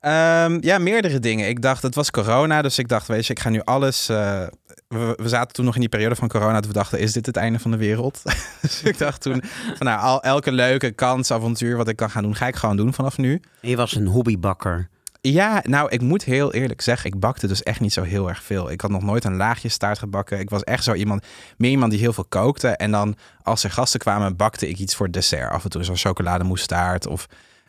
[0.00, 1.48] Ehm, ja, meerdere dingen.
[1.48, 4.08] Ik dacht, het was corona, dus ik dacht, weet je, ik ga nu alles.
[4.08, 4.46] eh,
[4.88, 7.26] we, we zaten toen nog in die periode van corona, dat we dachten, is dit
[7.26, 8.22] het einde van de wereld?
[8.62, 9.42] dus ik dacht toen,
[9.76, 12.76] van nou, al, elke leuke kans, avontuur wat ik kan gaan doen, ga ik gewoon
[12.76, 13.40] doen vanaf nu.
[13.60, 14.88] Je was een hobbybakker
[15.22, 18.42] Ja, nou, ik moet heel eerlijk zeggen, ik bakte dus echt niet zo heel erg
[18.42, 18.70] veel.
[18.70, 20.38] Ik had nog nooit een laagje staart gebakken.
[20.38, 22.68] Ik was echt zo iemand, meer iemand die heel veel kookte.
[22.68, 25.50] En dan, als er gasten kwamen, bakte ik iets voor dessert.
[25.50, 27.26] Af en toe zo'n chocolademoestaart of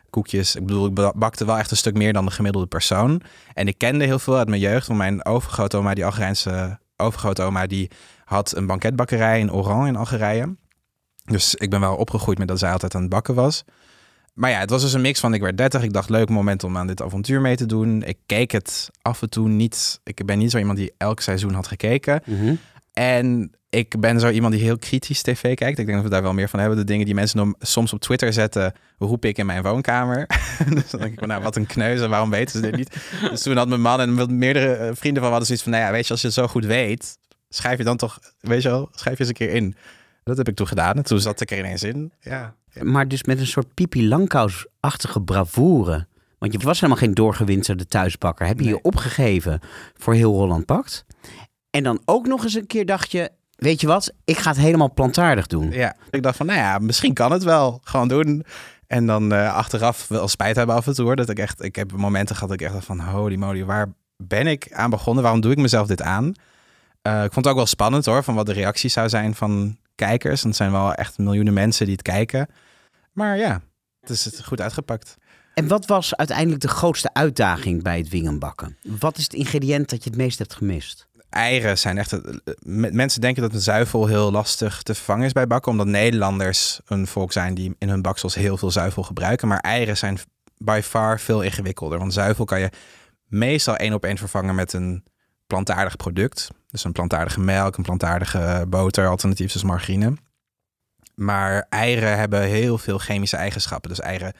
[0.10, 0.56] koekjes.
[0.56, 3.22] Ik bedoel, ik ba- bakte wel echt een stuk meer dan de gemiddelde persoon.
[3.54, 4.88] En ik kende heel veel uit mijn jeugd.
[4.88, 7.92] Want mijn overgrootoma, die Algerijnse overgrootoma, die
[8.26, 10.56] had een banketbakkerij in Oran in Algerije.
[11.26, 13.64] Dus ik ben wel opgegroeid met dat zij altijd aan het bakken was.
[14.41, 15.84] Maar ja, het was dus een mix van ik werd 30.
[15.84, 18.04] Ik dacht leuk moment om aan dit avontuur mee te doen.
[18.04, 19.99] Ik keek het af en toe niet.
[20.04, 22.23] Ik ben niet zo iemand die elk seizoen had gekeken.
[22.93, 25.80] En ik ben zo iemand die heel kritisch tv kijkt.
[25.80, 26.77] Ik denk dat we daar wel meer van hebben.
[26.77, 30.27] De dingen die mensen soms op Twitter zetten, roep ik in mijn woonkamer.
[30.75, 32.95] dus dan denk ik, van, nou wat een kneuze, waarom weten ze dit niet?
[33.30, 35.84] dus toen had mijn man en meerdere eh, vrienden van me hadden zoiets van, nou
[35.84, 37.17] ja, weet je, als je het zo goed weet,
[37.49, 39.75] schrijf je dan toch, weet je wel, schrijf je eens een keer in.
[40.23, 42.12] Dat heb ik toen gedaan en toen zat ik er ineens in.
[42.19, 42.55] Ja.
[42.81, 46.07] Maar dus met een soort Pipi Langkous-achtige bravoure.
[46.38, 48.47] Want je was helemaal geen doorgewinterde thuisbakker.
[48.47, 49.60] Heb je je opgegeven
[49.93, 51.05] voor heel Holland Pakt.
[51.69, 53.31] En dan ook nog eens een keer dacht je...
[53.55, 55.71] Weet je wat, ik ga het helemaal plantaardig doen.
[55.71, 57.79] Ja, ik dacht van, nou ja, misschien kan het wel.
[57.84, 58.45] Gewoon doen.
[58.88, 61.15] En dan eh, achteraf wel spijt hebben af en toe hoor.
[61.15, 63.93] Dat ik echt, ik heb momenten gehad dat ik echt dacht van, holy moly, waar
[64.17, 65.23] ben ik aan begonnen?
[65.23, 66.34] Waarom doe ik mezelf dit aan?
[67.01, 69.77] Eh, ik vond het ook wel spannend hoor, van wat de reacties zou zijn van
[70.06, 70.44] kijkers.
[70.44, 72.48] Het zijn wel echt miljoenen mensen die het kijken.
[73.14, 73.62] Maar ja,
[74.00, 75.16] het is het goed uitgepakt.
[75.54, 78.78] En wat was uiteindelijk de grootste uitdaging bij het wingenbakken?
[79.00, 81.10] Wat is het ingrediënt dat je het meest hebt gemist?
[81.30, 82.12] eieren zijn echt.
[82.12, 85.88] het- me- Mensen denken dat een zuivel heel lastig te vervangen is bij bakken, omdat
[85.88, 89.48] Nederlanders een volk zijn die in hun baksels heel veel zuivel gebruiken.
[89.48, 90.18] Maar eieren zijn
[90.58, 92.00] by far veel ingewikkelder.
[92.00, 92.70] Want zuivel kan je
[93.28, 95.04] meestal één op één vervangen met een
[95.52, 96.50] plantaardig product.
[96.68, 100.14] Dus een plantaardige melk, een plantaardige boter, alternatief dus margarine.
[101.16, 103.90] Maar eieren hebben heel veel chemische eigenschappen.
[103.90, 104.34] Dus eieren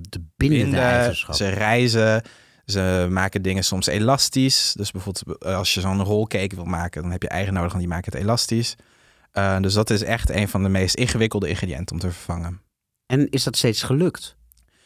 [0.00, 1.34] De bindende binden, eigenschap.
[1.34, 2.22] ze reizen,
[2.64, 4.72] ze maken dingen soms elastisch.
[4.76, 7.78] Dus bijvoorbeeld eh, als je zo'n rolcake wil maken, dan heb je eigen nodig en
[7.78, 8.76] die maken het elastisch.
[9.32, 12.60] Eh, dus dat is echt een van de meest ingewikkelde ingrediënten om te vervangen.
[13.06, 14.36] En is dat steeds gelukt?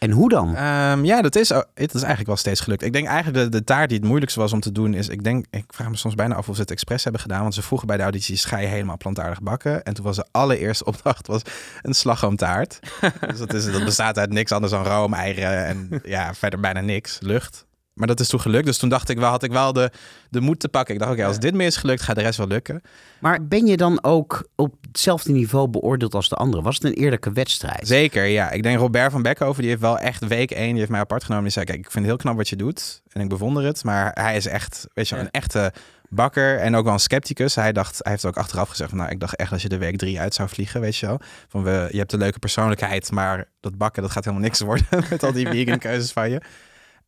[0.02, 0.56] En hoe dan?
[0.56, 2.82] Ehm, ja, dat is, het is eigenlijk wel steeds gelukt.
[2.82, 5.08] Ik denk eigenlijk de, de taart die het moeilijkste was om te doen is...
[5.08, 7.42] Ik denk, ik vraag me soms bijna af of ze het expres hebben gedaan.
[7.42, 9.82] Want ze vroegen bij de audities, ga je helemaal plantaardig bakken?
[9.82, 11.42] En toen was de allereerste opdracht was
[11.82, 12.78] een slagroomtaart.
[13.26, 16.80] dus dat, is, dat bestaat uit niks anders dan room, eieren en ja, verder bijna
[16.80, 17.66] niks, lucht.
[17.94, 18.66] Maar dat is toen gelukt.
[18.66, 19.90] Dus toen dacht ik wel, had ik wel de,
[20.30, 20.94] de moed te pakken.
[20.94, 22.82] Ik dacht, oké, als dit meer is gelukt, gaat de rest wel lukken.
[23.18, 26.64] Maar ben je dan ook op hetzelfde niveau beoordeeld als de anderen?
[26.64, 27.86] Was het een eerlijke wedstrijd?
[27.86, 28.50] Zeker, ja.
[28.50, 31.22] Ik denk Robert van Beckhoven, die heeft wel echt week één, die heeft mij apart
[31.24, 31.44] genomen.
[31.44, 33.84] Die zei, kijk, ik vind het heel knap wat je doet en ik bewonder het.
[33.84, 35.20] Maar hij is echt, weet je, Ja.
[35.20, 35.72] een echte
[36.08, 37.54] bakker en ook wel een scepticus.
[37.54, 39.78] Hij dacht, hij heeft ook achteraf gezegd van, nou, ik dacht echt dat je de
[39.78, 41.20] week drie uit zou vliegen, weet je wel.
[41.48, 44.86] Van, we, je hebt een leuke persoonlijkheid, maar dat bakken, dat gaat helemaal niks worden
[45.10, 46.40] met al die vegan keuzes van je.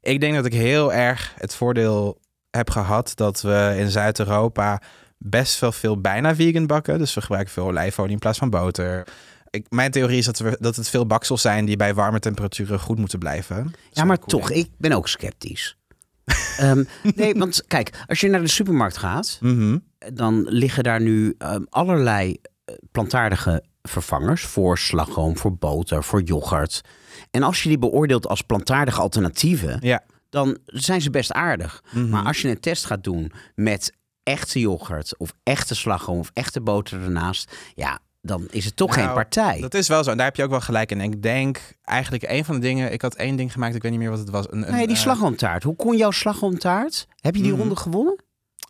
[0.05, 4.83] Ik denk dat ik heel erg het voordeel heb gehad dat we in Zuid-Europa
[5.19, 6.99] best wel veel bijna vegan bakken.
[6.99, 9.07] Dus we gebruiken veel olijfolie in plaats van boter.
[9.51, 12.81] Ik, mijn theorie is dat, we, dat het veel baksels zijn die bij warme temperaturen
[12.81, 13.75] goed moeten blijven.
[13.91, 15.77] Ja, maar toch, ik ben ook sceptisch.
[16.59, 19.39] Ehm, nee, want kijk, als je naar de supermarkt gaat.
[19.41, 19.79] Mhm.
[20.13, 26.81] dan liggen daar nu ehm, allerlei eh, plantaardige vervangers voor slagroom, voor boter, voor yoghurt.
[27.31, 30.03] En als je die beoordeelt als plantaardige alternatieven, Ja.
[30.31, 31.83] dan zijn ze best aardig.
[31.93, 32.09] Mhm.
[32.09, 36.61] Maar als je een test gaat doen met echte yoghurt of echte slagroom of echte
[36.61, 39.61] boter ernaast, ja, dan is het toch Nou, geen partij.
[39.61, 40.11] Dat is wel zo.
[40.11, 41.01] En daar heb je ook wel gelijk in.
[41.01, 42.93] En ik denk eigenlijk een van de dingen...
[42.93, 44.47] Ik had één ding gemaakt, ik weet niet meer wat het was.
[44.51, 45.63] Een, een, nee, die eh, slagroomtaart.
[45.63, 47.07] Hoe kon jouw slagroomtaart?
[47.21, 47.61] Heb je die Mhm.
[47.61, 48.23] ronde gewonnen?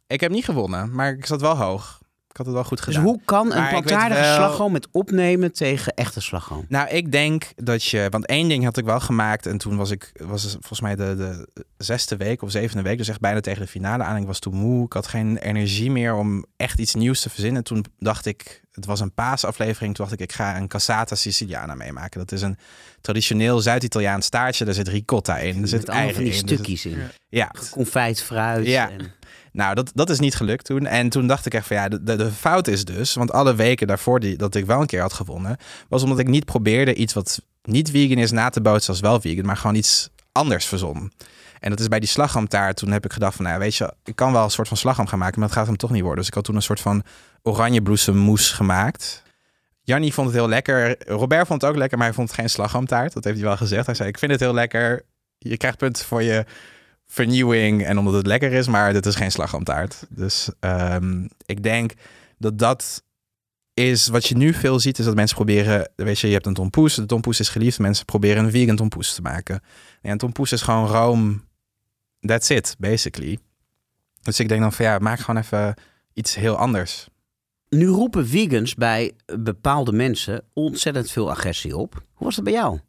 [0.06, 1.98] ik heb niet gewonnen, maar ik zat wel hoog.
[2.34, 3.02] Ik had het wel goed Dus gedaan.
[3.02, 6.64] hoe kan een plantaardige wel- slagroom met opnemen tegen echte slagroom?
[6.68, 8.06] Nou, ik denk dat je...
[8.10, 9.46] Want één ding had ik wel gemaakt.
[9.46, 10.12] En toen was ik...
[10.24, 12.98] Was het volgens mij de, de zesde week of zevende week.
[12.98, 14.16] Dus echt bijna tegen de finale aan.
[14.16, 14.84] Ik was toen moe.
[14.84, 17.64] Ik had geen energie meer om echt iets nieuws te verzinnen.
[17.64, 18.62] Toen dacht ik...
[18.72, 19.94] Het was een paasaflevering.
[19.94, 22.20] Toen dacht ik, ik ga een cassata siciliana meemaken.
[22.20, 22.56] Dat is een
[23.00, 24.64] traditioneel Zuid-Italiaans taartje.
[24.64, 25.62] Daar zit ricotta in.
[25.62, 26.46] Er zit eieren die in.
[26.46, 26.98] Dus stukjes in.
[27.28, 28.66] ja, Confijt, fruit.
[28.66, 28.90] Ja.
[28.90, 29.12] En...
[29.54, 30.86] nou, dat, dat is niet gelukt toen.
[30.86, 33.14] En toen dacht ik echt van ja, de, de, fout is dus...
[33.14, 35.56] want alle weken daarvoor die, dat ik wel een keer had gewonnen...
[35.88, 39.20] was omdat ik niet probeerde iets wat niet vegan is na te bootsen als wel
[39.20, 39.46] vegan...
[39.46, 41.12] maar gewoon iets anders verzon.
[41.60, 42.76] En dat is bij die slagroomtaart.
[42.76, 43.94] Toen heb ik gedacht van, nou weet je...
[44.04, 45.38] ik kan wel een soort van slagroom gaan maken...
[45.38, 46.18] maar het gaat hem toch niet worden.
[46.18, 47.02] Dus ik had toen een soort van
[47.42, 49.22] oranjebloesemmoes gemaakt...
[49.82, 50.96] Jannie vond het heel lekker.
[51.06, 53.12] Robert vond het ook lekker, maar hij vond het geen slagroomtaart.
[53.12, 53.86] Dat heeft hij wel gezegd.
[53.86, 55.04] Hij zei, ik vind het heel lekker.
[55.38, 56.44] Je krijgt punten voor je
[57.14, 60.06] vernieuwing en omdat het lekker is, maar dit is geen slagroomtaart.
[60.08, 61.92] Dus ehm, ik denk
[62.38, 63.02] dat dat
[63.74, 66.54] is wat je nu veel ziet, is dat mensen proberen, weet je, je hebt een
[66.54, 69.62] tompoes, de tompoes is geliefd, mensen proberen een vegan tompoes te maken.
[70.02, 71.44] Ja, een tompoes is gewoon room
[72.20, 73.38] that's it, basically.
[74.22, 75.74] Dus ik denk dan van ja, maak gewoon even
[76.12, 77.08] iets heel anders.
[77.68, 82.02] Nu roepen vegans bij bepaalde mensen ontzettend veel agressie op.
[82.12, 82.80] Hoe was dat bij jou?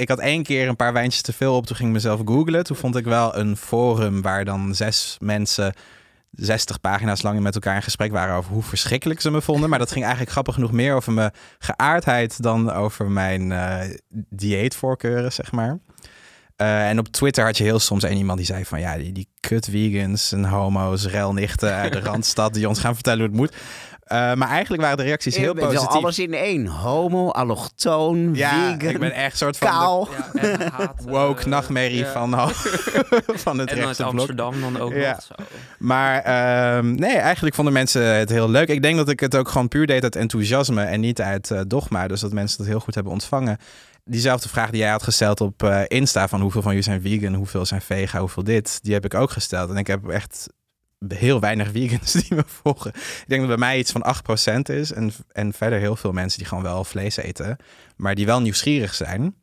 [0.00, 1.66] Ik had één keer een paar wijntjes te veel op.
[1.66, 2.64] Toen ging ik mezelf googlen.
[2.64, 5.74] Toen vond ik wel een forum waar dan zes mensen
[6.30, 9.70] 60 pagina's lang met elkaar in gesprek waren over hoe verschrikkelijk ze me vonden.
[9.70, 13.78] Maar dat ging eigenlijk grappig genoeg meer over mijn geaardheid dan over mijn uh,
[14.28, 15.78] dieetvoorkeuren, zeg maar.
[16.56, 19.12] Uh, en op Twitter had je heel soms een iemand die zei van ja, die,
[19.12, 23.36] die kut vegans en homo's, relnichten uit de Randstad die ons gaan vertellen hoe het
[23.36, 23.54] moet.
[24.12, 25.88] Uh, maar eigenlijk waren de reacties heel positief.
[25.88, 26.66] alles in één.
[26.66, 30.08] Homo, allochtoon, ja, vegan, ik ben echt soort van kaal.
[30.32, 32.12] Ja, en haat, woke eh, nachtmerrie ja.
[32.12, 32.30] van,
[33.44, 34.12] van het En uit rechtse blok.
[34.12, 35.10] Amsterdam dan ook Ja.
[35.10, 35.22] nog.
[35.22, 35.34] Zo.
[35.78, 38.68] Maar ehm, nee, eigenlijk vonden mensen het heel leuk.
[38.68, 41.60] Ik denk dat ik het ook gewoon puur deed uit enthousiasme en niet uit eh,
[41.66, 42.08] dogma.
[42.08, 43.58] Dus dat mensen dat heel goed hebben ontvangen.
[44.04, 47.34] Diezelfde vraag die jij had gesteld op eh, Insta van hoeveel van jullie zijn vegan,
[47.34, 49.70] hoeveel zijn vega, hoeveel dit, die heb ik ook gesteld.
[49.70, 50.48] En ik heb echt
[51.08, 52.90] heel weinig vegans die me volgen.
[52.94, 54.14] Ik denk dat bij mij iets van
[54.56, 57.56] 8% is en, en verder heel veel mensen die gewoon wel vlees eten,
[57.96, 59.34] maar die wel nieuwsgierig zijn.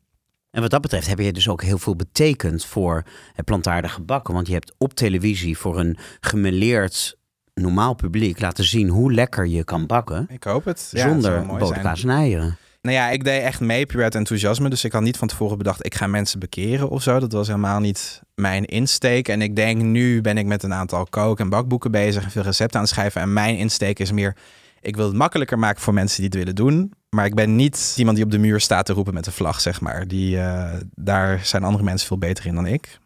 [0.50, 4.34] En wat dat betreft heb je dus ook heel veel betekend voor het plantaardige bakken.
[4.34, 7.16] Want je hebt op televisie voor een gemêleerd
[7.54, 10.26] normaal publiek laten zien hoe lekker je kan bakken.
[10.28, 10.88] Ik hoop het.
[10.92, 11.86] Ja, zonder zou mooi boter, zijn.
[11.86, 12.56] kaas en eieren.
[12.80, 14.68] Nou ja, ik deed echt mee puur uit enthousiasme.
[14.68, 17.18] Dus ik had niet van tevoren bedacht, ik ga mensen bekeren of zo.
[17.18, 19.28] Dat was helemaal niet mijn insteek.
[19.28, 22.42] En ik denk, nu ben ik met een aantal kook- en bakboeken bezig en veel
[22.42, 23.20] recepten aan het schrijven.
[23.20, 24.36] En mijn insteek is meer,
[24.80, 26.92] ik wil het makkelijker maken voor mensen die het willen doen.
[27.10, 29.60] Maar ik ben niet iemand die op de muur staat te roepen met een vlag,
[29.60, 30.08] zeg maar.
[30.08, 32.98] Die, eh, daar zijn andere mensen veel beter in dan ik.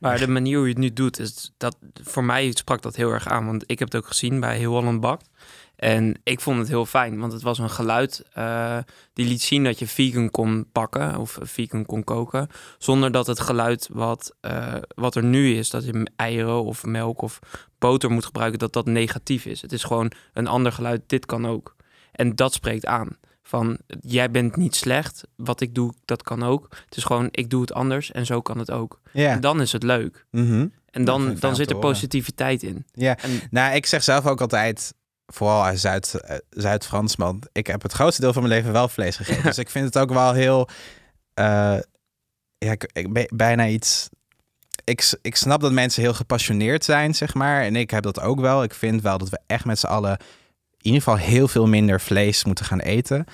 [0.00, 3.10] Maar de manier hoe je het nu doet, is dat voor mij sprak dat heel
[3.10, 3.46] erg aan.
[3.46, 5.28] Want ik heb het ook gezien bij Heel Holland Bakt.
[5.78, 8.78] En ik vond het heel fijn, want het was een geluid eh,
[9.12, 12.48] die liet zien dat je vegan kon pakken of vegan kon koken.
[12.78, 17.22] Zonder dat het geluid wat, eh, wat er nu is, dat je eieren of melk
[17.22, 17.38] of
[17.78, 19.62] boter moet gebruiken, dat dat negatief is.
[19.62, 21.76] Het is gewoon een ander geluid, dit kan ook.
[22.12, 23.08] En dat spreekt aan.
[23.42, 26.66] Van jij bent niet slecht, wat ik doe, dat kan ook.
[26.84, 29.00] Het is gewoon, ik doe het anders en zo kan het ook.
[29.12, 30.26] En dan is het leuk.
[30.30, 30.66] Mhm.
[30.90, 32.86] En dan, dan zit er positiviteit in.
[32.92, 33.16] Ja.
[33.16, 34.94] En Nou, ik zeg zelf ook altijd,
[35.32, 39.16] vooral als Zuid, eh, Zuid-Fransman, ik heb het grootste deel van mijn leven wel vlees
[39.16, 39.42] gegeten.
[39.50, 40.68] Dus ik vind het ook wel heel,
[41.34, 41.76] eh,
[42.58, 44.08] ja, ik, ik ben bijna iets.
[44.84, 47.62] Ik, ik snap dat mensen heel gepassioneerd zijn, zeg maar.
[47.62, 48.62] En ik heb dat ook wel.
[48.62, 50.16] Ik vind wel dat we echt met z'n allen
[50.78, 53.24] in ieder geval heel veel minder vlees moeten gaan eten.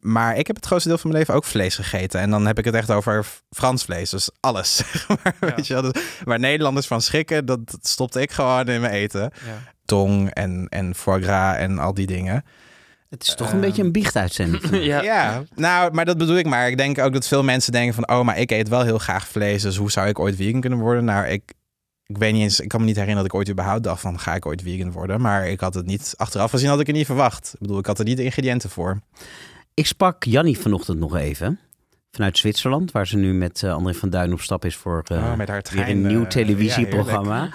[0.00, 2.20] Maar ik heb het grootste deel van mijn leven ook vlees gegeten.
[2.20, 4.10] En dan heb ik het echt over Frans vlees.
[4.10, 4.76] Dus alles.
[4.92, 5.54] Zeg maar, Ja.
[5.54, 5.92] weet je wel.
[5.92, 9.72] Dus waar Nederlanders van schrikken, dat dat stopte ik gewoon in mijn eten ja.
[9.84, 12.44] Tong en, en foie gras en al die dingen.
[13.10, 13.60] Het is toch een Ehm.
[13.62, 14.62] beetje een biechtuitzending.
[14.84, 15.02] Ja.
[15.02, 15.42] Ja.
[15.54, 16.68] nou, maar dat bedoel ik maar.
[16.68, 18.08] Ik denk ook dat veel mensen denken van...
[18.08, 20.78] oh, maar ik eet wel heel graag vlees, dus hoe zou ik ooit vegan kunnen
[20.78, 21.04] worden?
[21.04, 21.52] Nou, ik,
[22.06, 22.60] ik weet niet eens...
[22.60, 24.18] Ik kan me niet herinneren dat ik ooit überhaupt dacht van...
[24.18, 25.20] ga ik ooit vegan worden?
[25.20, 26.14] Maar ik had het niet...
[26.16, 27.50] Achteraf gezien had ik het niet verwacht.
[27.54, 29.00] Ik bedoel, ik had er niet de ingrediënten voor.
[29.74, 31.58] Ik sprak Jannie vanochtend nog even.
[32.10, 35.16] Vanuit Zwitserland, waar ze nu met eh, André van Duin op stap is voor eh,
[35.16, 37.48] oh, met haar weer een nieuw eh, televisieprogramma.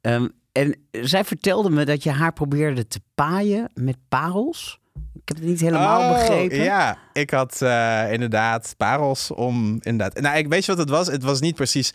[0.00, 4.80] Ehm, en zij vertelde me dat je haar probeerde te paaien met parels.
[4.94, 6.62] Ik heb het niet helemaal Oh, begrepen.
[6.62, 9.78] Ja, ik had eh, inderdaad parels om...
[9.80, 10.20] Inderdaad.
[10.20, 11.06] Nou, ik weet je wat het was?
[11.06, 11.92] Het was niet precies...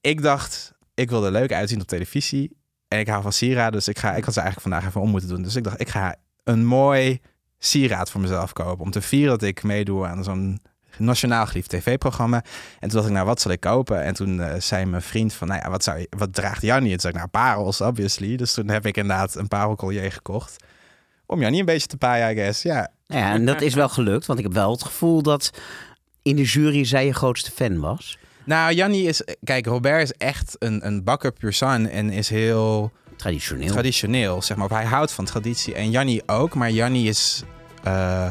[0.00, 2.56] Ik dacht, ik wil er leuk uitzien op televisie.
[2.88, 5.10] En ik hou van sieraden, dus ik, ga, ik had ze eigenlijk vandaag even om
[5.10, 5.42] moeten doen.
[5.42, 7.20] Dus ik dacht, ik ga een mooi
[7.58, 8.84] sieraad voor mezelf kopen.
[8.84, 10.60] Om te vieren dat ik meedoe aan zo'n
[10.98, 12.36] nationaal geliefd tv-programma.
[12.80, 14.02] En toen dacht ik, nou, wat zal ik kopen?
[14.02, 16.92] En toen eh, zei mijn vriend van, nou ja, wat, zou je, wat draagt Jannie?
[16.92, 18.36] En toen zei ik, nou, parels, obviously.
[18.36, 20.56] Dus toen heb ik inderdaad een parelcollier gekocht.
[21.26, 22.62] Om Jannie een beetje te paaien, I guess.
[22.62, 25.50] Ja, Ja, en dat is wel gelukt, want ik heb wel het gevoel dat
[26.22, 28.18] in de jury zij je grootste fan was.
[28.44, 29.22] Nou, Jannie is...
[29.44, 33.68] Kijk, Robert is echt een, een bakker pur sang en is heel Traditioneel.
[33.68, 34.68] traditioneel, zeg maar.
[34.70, 35.74] Hij houdt van traditie.
[35.74, 37.42] En Jannie ook, maar Jannie is...
[37.82, 38.28] eh,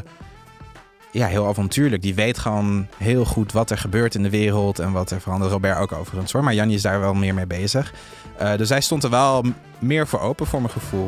[1.13, 2.02] ja, heel avontuurlijk.
[2.02, 5.52] Die weet gewoon heel goed wat er gebeurt in de wereld en wat er verandert.
[5.52, 7.93] Robert ook overigens hoor, maar Jannie is daar wel meer mee bezig.
[8.38, 9.43] Eh, dus hij stond er wel
[9.80, 11.08] meer voor open voor mijn gevoel.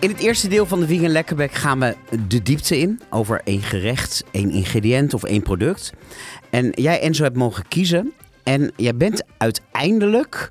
[0.00, 1.96] In het eerste deel van de Vegan Lekkerbek gaan we
[2.28, 5.92] de diepte in over één gerecht, één ingrediënt of één product.
[6.50, 10.50] En jij Enzo hebt mogen kiezen en jij bent uiteindelijk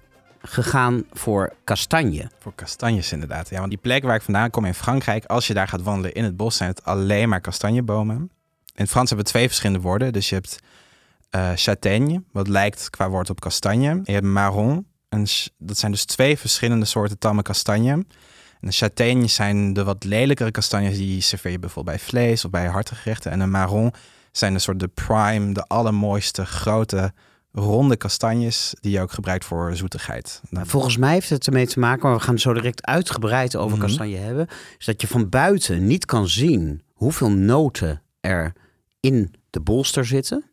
[0.49, 2.29] gegaan voor kastanje.
[2.39, 3.49] Voor kastanjes inderdaad.
[3.49, 6.13] Ja, want die plek waar ik vandaan kom in Frankrijk, als je daar gaat wandelen
[6.13, 8.15] in het bos, zijn het alleen maar kastanjebomen.
[8.75, 10.13] In het Frans hebben we twee verschillende woorden.
[10.13, 10.59] Dus je hebt
[11.29, 13.89] eh châtaigne, wat lijkt qua woord op kastanje.
[13.89, 14.87] En je hebt marron.
[15.09, 15.25] En
[15.57, 18.05] dat zijn dus twee verschillende soorten tamme kastanje.
[18.61, 22.51] En de châtaignes zijn de wat lelijkere kastanjes, die serveer je bijvoorbeeld bij vlees of
[22.51, 23.31] bij hartige gerechten.
[23.31, 23.93] En de marron
[24.31, 27.13] zijn een soort de prime, de allermooiste, grote,
[27.59, 30.41] ronde kastanjes die je ook gebruikt voor zoetigheid.
[30.49, 33.55] Nou, volgens mij heeft het ermee te maken, maar we gaan het zo direct uitgebreid
[33.55, 33.85] over Mhm.
[33.85, 34.47] kastanje hebben.
[34.77, 38.53] Is dat je van buiten niet kan zien hoeveel noten er
[38.99, 40.43] in de bolster zitten.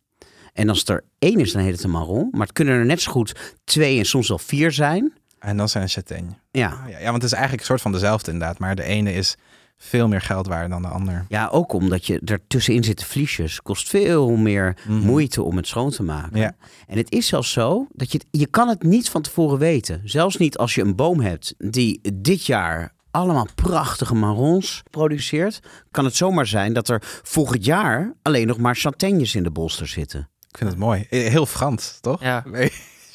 [0.53, 2.29] En als het er één is, dan heet het een marron.
[2.31, 5.13] Maar het kunnen er net zo goed twee en soms wel vier zijn.
[5.39, 6.39] En dan zijn châtaigne.
[6.51, 8.59] Ja, Ah, ja, ja, want het is eigenlijk een soort van dezelfde inderdaad.
[8.59, 9.37] Maar de ene is
[9.77, 11.25] veel meer geld waard dan de ander.
[11.29, 13.61] ja ook omdat je er tussenin zitten vliesjes.
[13.63, 14.99] Kost veel meer Mhm.
[14.99, 16.39] moeite om het schoon te maken.
[16.41, 16.57] Ja.
[16.87, 20.01] En het is zelfs zo dat je, het- je kan het niet van tevoren weten.
[20.05, 25.61] Zelfs niet als je een boom hebt die dit jaar allemaal prachtige marrons produceert.
[25.91, 29.87] Kan het zomaar zijn dat er volgend jaar alleen nog maar châtaignes in de bolster
[29.87, 30.29] zitten.
[30.51, 31.07] Ik vind het mooi.
[31.09, 32.23] Heel Frans, toch?
[32.23, 32.43] Ja.
[32.51, 32.73] Nee.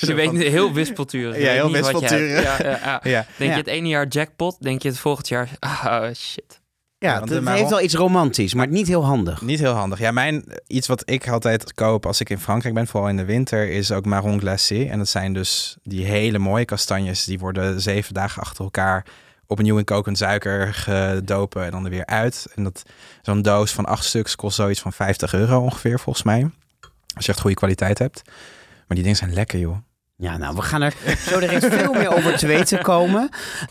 [0.08, 1.38] Je weet heel wispelturig.
[1.38, 2.62] Ja, heel wispelturig.
[2.62, 3.26] Ja, ja.
[3.38, 3.56] Denk Ja.
[3.56, 5.50] je het ene jaar jackpot, denk je het volgend jaar...
[5.60, 6.62] Ah, shit.
[6.98, 9.42] Ja, het heeft wel iets romantisch, maar niet heel handig.
[9.42, 10.00] Niet heel handig.
[10.00, 13.26] Ja, mijn, iets wat ik altijd koop als ik in Frankrijk ben, vooral in de
[13.26, 14.84] winter, is ook marron glacé.
[14.84, 17.24] En dat zijn dus die hele mooie kastanjes.
[17.24, 19.06] Die worden zeven dagen achter elkaar
[19.48, 22.48] opnieuw in kokend suiker gedopen en dan er weer uit.
[22.56, 22.84] En dat
[23.22, 26.50] zo'n doos van acht stuks kost zoiets van 50 euro ongeveer, volgens mij.
[27.16, 28.22] Als je echt goede kwaliteit hebt.
[28.88, 29.78] Maar die dingen zijn lekker, joh.
[30.22, 30.94] Ja, nou, we gaan er
[31.28, 33.30] zo direct veel meer over te weten komen.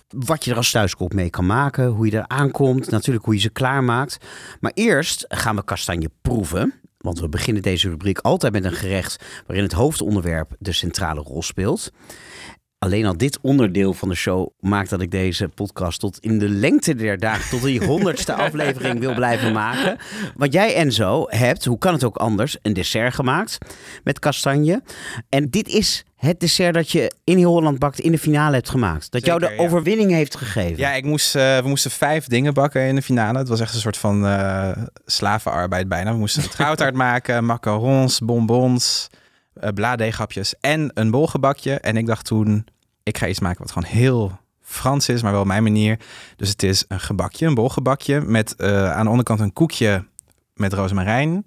[0.09, 3.41] Wat je er als thuiskop mee kan maken, hoe je er aankomt, natuurlijk hoe je
[3.41, 4.19] ze klaarmaakt.
[4.61, 6.75] Maar eerst gaan we kastanje proeven.
[6.99, 11.43] Want we beginnen deze rubriek altijd met een gerecht waarin het hoofdonderwerp de centrale rol
[11.43, 11.93] speelt.
[12.79, 16.49] Alleen al dit onderdeel van de show maakt dat ik deze podcast tot in de
[16.49, 19.99] lengte der dagen, tot die honderdste aflevering wil blijven maken.
[20.37, 23.59] Want jij Enzo hebt, hoe kan het ook anders, een dessert gemaakt
[24.05, 24.83] met kastanje.
[25.29, 28.71] En dit is het dessert dat je in heel Holland bakt in de finale hebt
[28.71, 29.11] gemaakt.
[29.11, 29.63] Dat jou de ja.
[29.63, 30.77] overwinning heeft gegeven.
[30.77, 33.39] Ja, ik moest, eh, we moesten vijf dingen bakken in de finale.
[33.39, 34.71] Het was echt een soort van eh,
[35.07, 36.13] slavenarbeid bijna.
[36.13, 39.09] We moesten een trouwtaart maken, macarons, bonbons,
[39.61, 41.75] uh, bladeegapjes en een bolgebakje.
[41.75, 42.67] En ik dacht toen,
[43.03, 45.99] ik ga iets maken wat gewoon heel Frans is, maar wel op mijn manier.
[46.37, 50.05] Dus het is een gebakje, een bolgebakje met eh, aan de onderkant een koekje
[50.55, 51.47] met rozemarijn.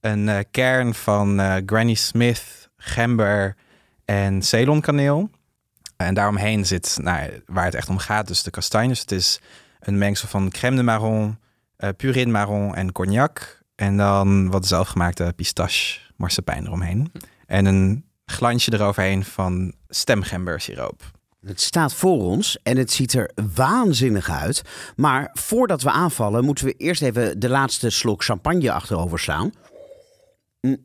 [0.00, 3.56] Een eh, kern van eh, Granny Smith, gember
[4.04, 5.30] en Ceylonkaneel.
[5.96, 9.00] En daaromheen zit nou, waar het echt om gaat, dus de kastanjes.
[9.00, 9.40] Het is
[9.80, 11.38] een mengsel van crème de marron,
[11.96, 13.62] de marron en cognac.
[13.74, 17.12] En dan wat zelfgemaakte pistache marsepein eromheen.
[17.46, 21.14] En een glansje eroverheen van stemgembersiroop.
[21.46, 24.62] Het staat voor ons en het ziet er waanzinnig uit.
[24.96, 29.52] Maar voordat we aanvallen, moeten we eerst even de laatste slok champagne achterover slaan.
[30.60, 30.76] Mm.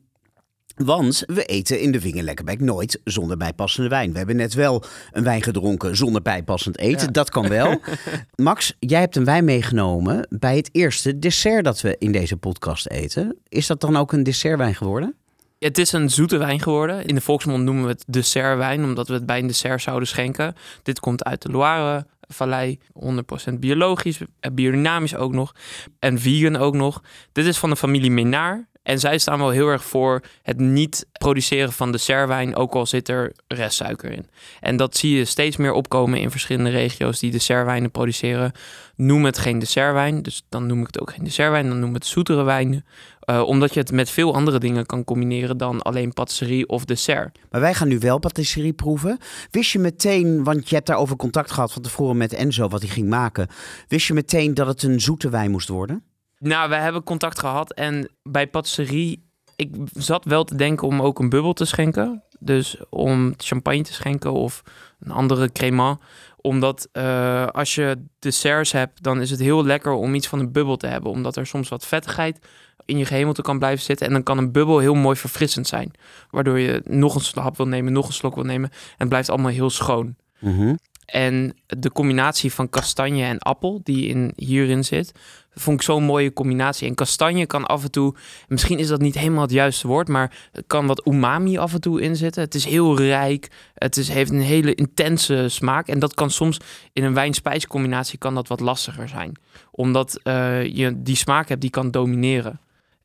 [0.76, 4.12] Want we eten in de Vingerlekkerbek nooit zonder bijpassende wijn.
[4.12, 7.06] We hebben net wel een wijn gedronken zonder bijpassend eten.
[7.06, 7.12] Ja.
[7.12, 7.80] Dat kan wel.
[8.34, 12.88] Max, jij hebt een wijn meegenomen bij het eerste dessert dat we in deze podcast
[12.88, 13.38] eten.
[13.48, 15.16] Is dat dan ook een dessertwijn geworden?
[15.62, 17.06] Het is een zoete wijn geworden.
[17.06, 20.54] In de volksmond noemen we het dessertwijn, omdat we het bij een dessert zouden schenken.
[20.82, 25.54] Dit komt uit de Loire Vallei, 100% biologisch, eh, biodynamisch ook nog
[25.98, 27.02] en vegan ook nog.
[27.32, 28.64] Dit is van de familie Menard.
[28.82, 33.08] En zij staan wel heel erg voor het niet produceren van dessertwijn, ook al zit
[33.08, 34.26] er restsuiker in.
[34.60, 38.52] En dat zie je steeds meer opkomen in verschillende regio's die dessertwijnen produceren.
[38.96, 42.06] Noem het geen dessertwijn, dus dan noem ik het ook geen dessertwijn, dan noem het
[42.06, 42.84] zoetere wijnen.
[43.30, 47.38] Uh, omdat je het met veel andere dingen kan combineren dan alleen patisserie of dessert.
[47.50, 49.18] Maar wij gaan nu wel patisserie proeven.
[49.50, 52.90] Wist je meteen, want je hebt daarover contact gehad van tevoren met Enzo, wat hij
[52.90, 53.48] ging maken.
[53.88, 56.02] Wist je meteen dat het een zoete wijn moest worden?
[56.38, 61.18] Nou, we hebben contact gehad en bij patisserie, ik zat wel te denken om ook
[61.18, 62.22] een bubbel te schenken.
[62.38, 64.62] Dus om champagne te schenken of
[65.00, 66.00] een andere cremant.
[66.36, 70.52] Omdat uh, als je desserts hebt, dan is het heel lekker om iets van een
[70.52, 71.10] bubbel te hebben.
[71.10, 72.46] Omdat er soms wat vettigheid
[72.84, 74.06] in je gehemelte kan blijven zitten.
[74.06, 75.90] En dan kan een bubbel heel mooi verfrissend zijn.
[76.30, 78.70] Waardoor je nog een slap wil nemen, nog een slok wil nemen.
[78.70, 80.14] En het blijft allemaal heel schoon.
[80.38, 80.78] Mm -hmm.
[81.12, 85.12] En de combinatie van kastanje en appel, die in, hierin zit,
[85.54, 86.88] vond ik zo'n mooie combinatie.
[86.88, 88.14] En kastanje kan af en toe,
[88.48, 92.00] misschien is dat niet helemaal het juiste woord, maar kan wat umami af en toe
[92.00, 92.42] in zitten.
[92.42, 95.88] Het is heel rijk, het is, heeft een hele intense smaak.
[95.88, 96.60] En dat kan soms
[96.92, 99.32] in een wijn-spijs combinatie kan dat wat lastiger zijn.
[99.70, 102.60] Omdat uh, je die smaak hebt die kan domineren.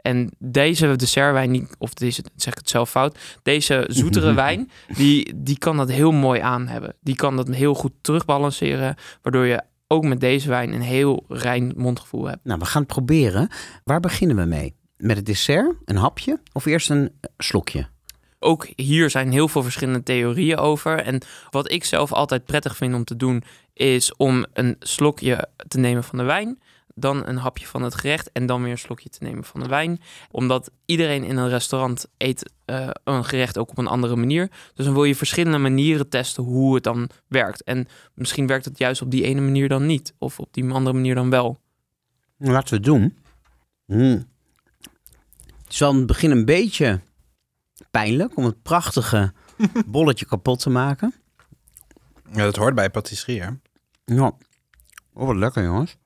[0.07, 5.33] En deze dessertwijn, niet, of deze, zeg ik het zelf fout, deze zoetere wijn, die,
[5.35, 6.95] die kan dat heel mooi aan hebben.
[7.01, 11.73] Die kan dat heel goed terugbalanceren, waardoor je ook met deze wijn een heel rein
[11.75, 12.39] mondgevoel hebt.
[12.43, 13.49] Nou, we gaan het proberen.
[13.83, 14.75] Waar beginnen we mee?
[14.97, 17.87] Met het dessert, een hapje of eerst een slokje?
[18.39, 20.99] Ook hier zijn heel veel verschillende theorieën over.
[20.99, 23.43] En wat ik zelf altijd prettig vind om te doen,
[23.73, 26.57] is om een slokje te nemen van de wijn
[26.99, 29.67] dan een hapje van het gerecht en dan weer een slokje te nemen van de
[29.67, 30.01] wijn.
[30.31, 34.49] Omdat iedereen in een restaurant eet eh, een gerecht ook op een andere manier.
[34.73, 37.63] Dus dan wil je verschillende manieren testen hoe het dan werkt.
[37.63, 40.13] En misschien werkt het juist op die ene manier dan niet.
[40.17, 41.57] Of op die andere manier dan wel.
[42.37, 43.17] Laten we het doen.
[43.85, 44.27] Mm.
[45.63, 47.01] Het is wel in het begin een beetje
[47.91, 49.33] pijnlijk om het prachtige
[49.85, 51.13] bolletje kapot te maken.
[52.31, 53.49] Ja, dat hoort bij patisserie, hè?
[54.05, 54.31] Ja.
[55.13, 55.97] Oh, wat lekker, jongens.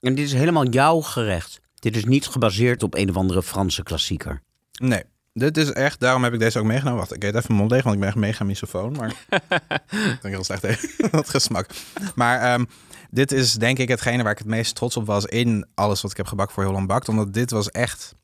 [0.00, 1.60] En dit is helemaal jouw gerecht.
[1.74, 4.42] Dit is niet gebaseerd op een of andere Franse klassieker.
[4.72, 6.98] Nee, dit is echt, daarom heb ik deze ook meegenomen.
[6.98, 8.92] Wacht, ik eet even mijn mond leeg, want ik ben echt mega misofoon.
[8.92, 9.08] Maar
[9.88, 11.70] ik denk heel slecht tegen dat gesmak.
[12.14, 12.64] Maar ehm,
[13.10, 16.10] dit is denk ik hetgene waar ik het meest trots op was in alles wat
[16.10, 17.08] ik heb gebakken voor Heel Lang Bakt.
[17.08, 18.14] Omdat dit was echt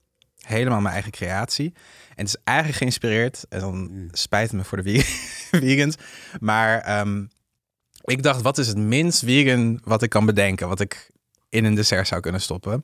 [0.41, 1.73] helemaal mijn eigen creatie.
[2.09, 5.01] En het is eigenlijk geïnspireerd, en dan spijt het me voor de
[5.51, 5.97] vegans,
[6.41, 7.25] maar ehm,
[8.05, 11.11] ik dacht, wat is het minst vegan wat ik kan bedenken, wat ik
[11.57, 12.83] in een dessert zou kunnen stoppen?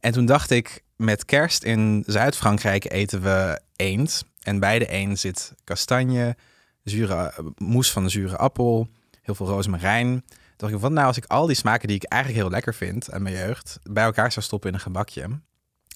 [0.00, 4.24] En toen dacht ik, met kerst in Zuid-Frankrijk eten we eend.
[4.42, 6.36] En bij de eend zit kastanje,
[6.84, 8.88] zure, moes van de zure appel,
[9.22, 10.24] heel veel rozemarijn.
[10.26, 12.74] Toen dacht ik, wat nou als ik al die smaken die ik eigenlijk heel lekker
[12.74, 15.22] vind aan mijn jeugd, bij elkaar zou stoppen in een gebakje?
[15.22, 15.42] En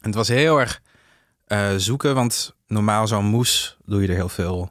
[0.00, 0.82] het was heel erg
[1.46, 4.70] uh, zoeken, want normaal zo'n moes doe je er heel veel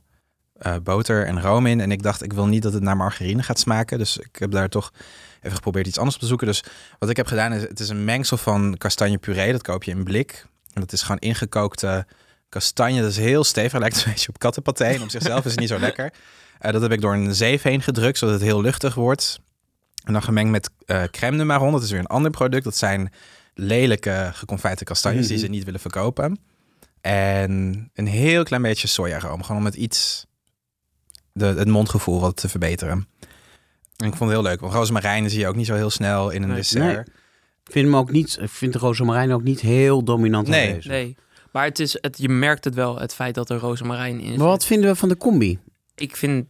[0.62, 1.80] uh, boter en room in.
[1.80, 3.98] En ik dacht, ik wil niet dat het naar margarine gaat smaken.
[3.98, 4.94] Dus ik heb daar toch
[5.46, 6.48] even geprobeerd iets anders op te zoeken.
[6.48, 6.64] Dus
[7.00, 9.52] wat ik heb gedaan is, het is een mengsel van kastanjepuree.
[9.52, 10.46] Dat koop je in blik.
[10.74, 12.06] En dat is gewoon ingekookte
[12.50, 13.02] kastanje.
[13.02, 13.80] Dat is heel stevig.
[13.80, 14.86] Lijkt een beetje op kattenpaté.
[14.86, 16.14] En op zichzelf is het niet zo lekker.
[16.62, 19.40] Uh, dat heb ik door een zeef heen gedrukt, zodat het heel luchtig wordt.
[20.04, 21.72] En dan gemengd met uh, crème de marron.
[21.72, 22.64] Dat is weer een ander product.
[22.64, 23.12] Dat zijn
[23.54, 25.36] lelijke geconfijte kastanjes mm -hmm.
[25.36, 26.40] die ze niet willen verkopen.
[27.02, 29.44] En een heel klein beetje sojaroom.
[29.44, 30.26] Gewoon om het iets,
[31.32, 33.08] de, het mondgevoel wat te verbeteren.
[33.98, 34.60] En ik vond het heel leuk.
[34.60, 36.58] Want rozemarijn zie je ook niet zo heel snel in een Nee.
[36.58, 36.84] dessert.
[36.84, 36.98] Nee.
[37.66, 40.68] Ik vind, hem ook niet, ik vind de rozemarijn ook niet heel dominant Nee.
[40.68, 40.92] aanwezig.
[40.92, 41.16] Nee.
[41.52, 44.38] Maar het is, het, je merkt het wel, het feit dat er rozemarijn in zit.
[44.38, 45.60] Maar wat vinden we van de combi?
[45.96, 46.46] Ik vind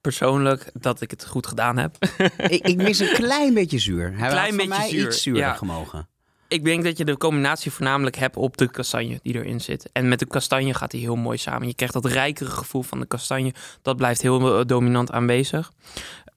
[0.00, 1.96] persoonlijk dat ik het goed gedaan heb.
[2.48, 4.12] ik, ik mis een klein beetje zuur.
[4.16, 5.54] Hij Klein beetje mij zuur, iets zuurder ja.
[5.54, 6.08] gemogen.
[6.48, 9.88] ik denk dat je de combinatie voornamelijk hebt op de kastanje die erin zit.
[9.92, 11.66] En met de kastanje gaat die heel mooi samen.
[11.68, 13.54] Je krijgt dat rijkere gevoel van de kastanje.
[13.82, 15.72] Dat blijft heel dominant aanwezig.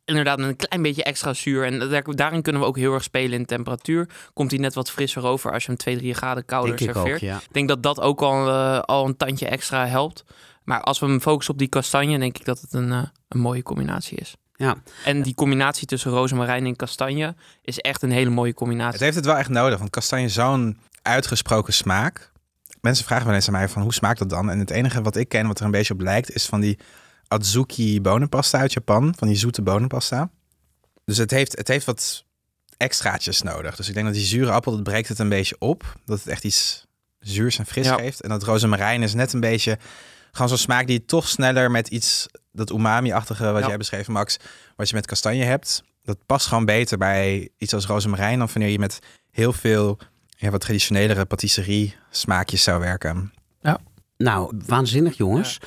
[0.09, 1.65] Inderdaad, met een klein beetje extra zuur.
[1.65, 4.09] En daar- daarin kunnen we ook heel erg spelen in temperatuur.
[4.33, 6.95] Komt hij net wat frisser over als je hem 2, 3 graden kouder Denk ik
[6.97, 7.21] ook, serveert.
[7.31, 7.37] ja.
[7.37, 10.23] Ik denk dat dat ook al, eh, al een tandje extra helpt.
[10.63, 13.39] Maar als we hem focussen op die kastanje, denk ik dat het een, eh, een
[13.39, 14.35] mooie combinatie is.
[14.55, 14.75] Ja.
[15.05, 18.91] En die combinatie tussen rozemarijn en kastanje is echt een hele mooie combinatie.
[18.93, 22.31] Het heeft het wel echt nodig, want kastanje is zo'n uitgesproken smaak.
[22.81, 24.49] Mensen vragen wel eens aan mij van hoe smaakt dat dan?
[24.49, 26.79] En het enige wat ik ken wat er een beetje op lijkt is van die
[27.29, 29.13] Adzuki bonenpasta uit Japan.
[29.17, 30.29] Van die zoete bonenpasta.
[31.05, 32.25] Dus het heeft, het heeft wat
[32.77, 33.75] extraatjes nodig.
[33.75, 35.95] Dus ik denk dat die zure appel, dat breekt het een beetje op.
[36.05, 36.85] Dat het echt iets
[37.19, 37.95] zuurs en fris Ja.
[37.95, 38.21] geeft.
[38.21, 39.77] En dat rozemarijn is net een beetje
[40.31, 43.67] gewoon zo'n smaak die je toch sneller met iets, dat umami-achtige wat Ja.
[43.67, 44.37] jij beschreef Max,
[44.75, 45.83] wat je met kastanje hebt.
[46.03, 48.99] Dat past gewoon beter bij iets als rozemarijn dan wanneer je met
[49.31, 53.33] heel veel ja, wat traditionelere patisserie smaakjes zou werken.
[54.17, 55.57] Nou, waanzinnig jongens.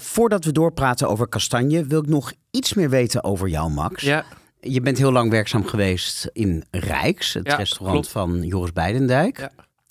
[0.00, 4.02] Voordat we doorpraten over kastanje, wil ik nog iets meer weten over jou, Max.
[4.02, 4.24] Ja,
[4.60, 8.10] Je bent heel lang werkzaam geweest in Rijks, het Ja, restaurant klopt.
[8.10, 9.38] van Joris Beidendijk.
[9.38, 9.50] Ja.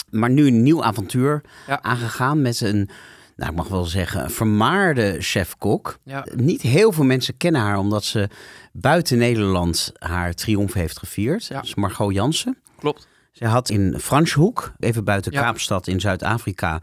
[0.10, 1.82] Maar nu een nieuw avontuur Ja.
[1.82, 2.90] aangegaan met een,
[3.36, 5.98] nou ik mag wel zeggen, een vermaarde chef-kok.
[6.04, 6.26] ja.
[6.36, 8.30] Niet heel veel mensen kennen haar omdat ze
[8.72, 11.46] buiten Nederland haar triomf heeft gevierd.
[11.46, 11.56] Ja.
[11.56, 12.58] Dat is Margot Jansen.
[12.80, 13.08] klopt.
[13.32, 15.32] Ze had in Franschhoek, even buiten.
[15.32, 16.80] Kaapstad in Zuid-Afrika,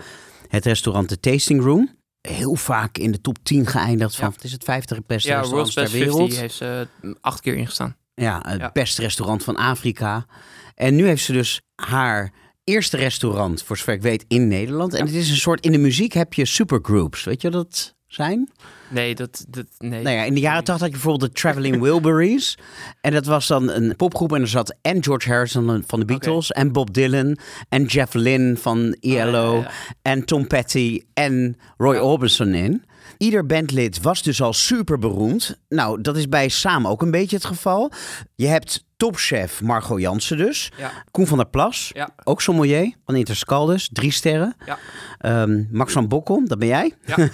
[0.48, 1.98] het restaurant The Tasting Room.
[2.28, 4.34] Heel vaak in de top 10 geëindigd van, Ja.
[4.34, 6.18] het is het 50 beste Ja, World's restaurants ter wereld.
[6.34, 7.96] 50 heeft ze eh, acht keer ingestaan.
[8.14, 8.70] Ja, het Ja.
[8.72, 10.26] beste restaurant van Afrika.
[10.74, 12.32] En nu heeft ze dus haar
[12.64, 14.94] eerste restaurant, voor zover ik weet, in Nederland.
[14.94, 17.24] En het is een soort, in de muziek heb je supergroups.
[17.24, 18.50] Weet je dat zijn?
[18.88, 20.02] Nee, dat, dat nee.
[20.02, 22.58] Nou ja, in de jaren 80 had je bijvoorbeeld de Traveling Wilburys.
[23.00, 26.50] En dat was dan een popgroep en er zat en George Harrison van de Beatles...
[26.50, 27.38] en Bob Dylan
[27.68, 29.54] en Jeff Lynne van ELO...
[29.54, 29.70] ja, ja.
[30.02, 32.84] en Tom Petty en Roy Orbison in.
[33.18, 35.60] Ieder bandlid was dus al super beroemd.
[35.68, 37.92] Nou, dat is bij Samen ook een beetje het geval.
[38.34, 40.72] Je hebt topchef Margot Jansen dus.
[40.76, 44.56] Ja, Koen van der Plas, ja, ook sommelier van Interscaldus, drie sterren.
[44.66, 44.78] Ja.
[45.18, 46.94] Ehm, Max van Bokkel, dat ben jij.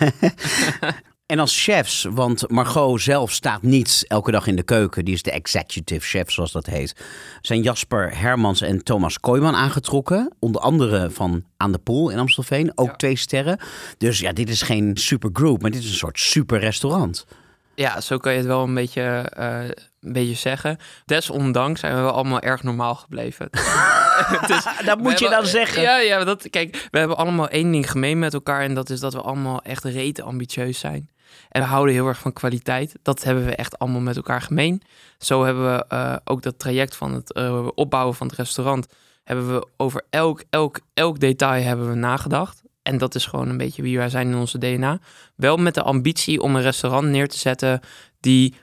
[1.27, 5.05] En als chefs, want Margot zelf staat niet elke dag in de keuken.
[5.05, 6.97] Die is de executive chef, zoals dat heet.
[7.41, 10.33] Zijn Jasper Hermans en Thomas Kooijman aangetrokken.
[10.39, 12.73] Onder andere van Aan de Poel in Amstelveen.
[12.75, 12.97] Ook Ja.
[12.97, 13.59] twee sterren.
[13.99, 17.27] Dus ja, dit is geen supergroup, maar dit is een soort super restaurant.
[17.75, 19.03] Ja, zo kan je het wel een beetje,
[19.37, 19.63] eh,
[20.01, 20.79] een beetje zeggen.
[21.05, 23.49] Desondanks zijn we wel allemaal erg normaal gebleven.
[24.47, 25.83] Dus dat moet je hebben- dan zeggen.
[25.83, 28.61] Ja, ja dat, kijk, we hebben allemaal één ding gemeen met elkaar.
[28.63, 31.11] En dat is dat we allemaal echt rete ambitieus zijn.
[31.49, 32.95] En we houden heel erg van kwaliteit.
[33.03, 34.83] Dat hebben we echt allemaal met elkaar gemeen.
[35.19, 38.87] Zo hebben we eh, ook dat traject van het eh, opbouwen van het restaurant.
[39.25, 42.63] Hebben we over elk, elk, elk detail hebben we nagedacht.
[42.83, 44.99] En dat is gewoon een beetje wie wij zijn in onze DNA.
[45.37, 47.81] Wel met de ambitie om een restaurant neer te zetten
[48.21, 48.55] die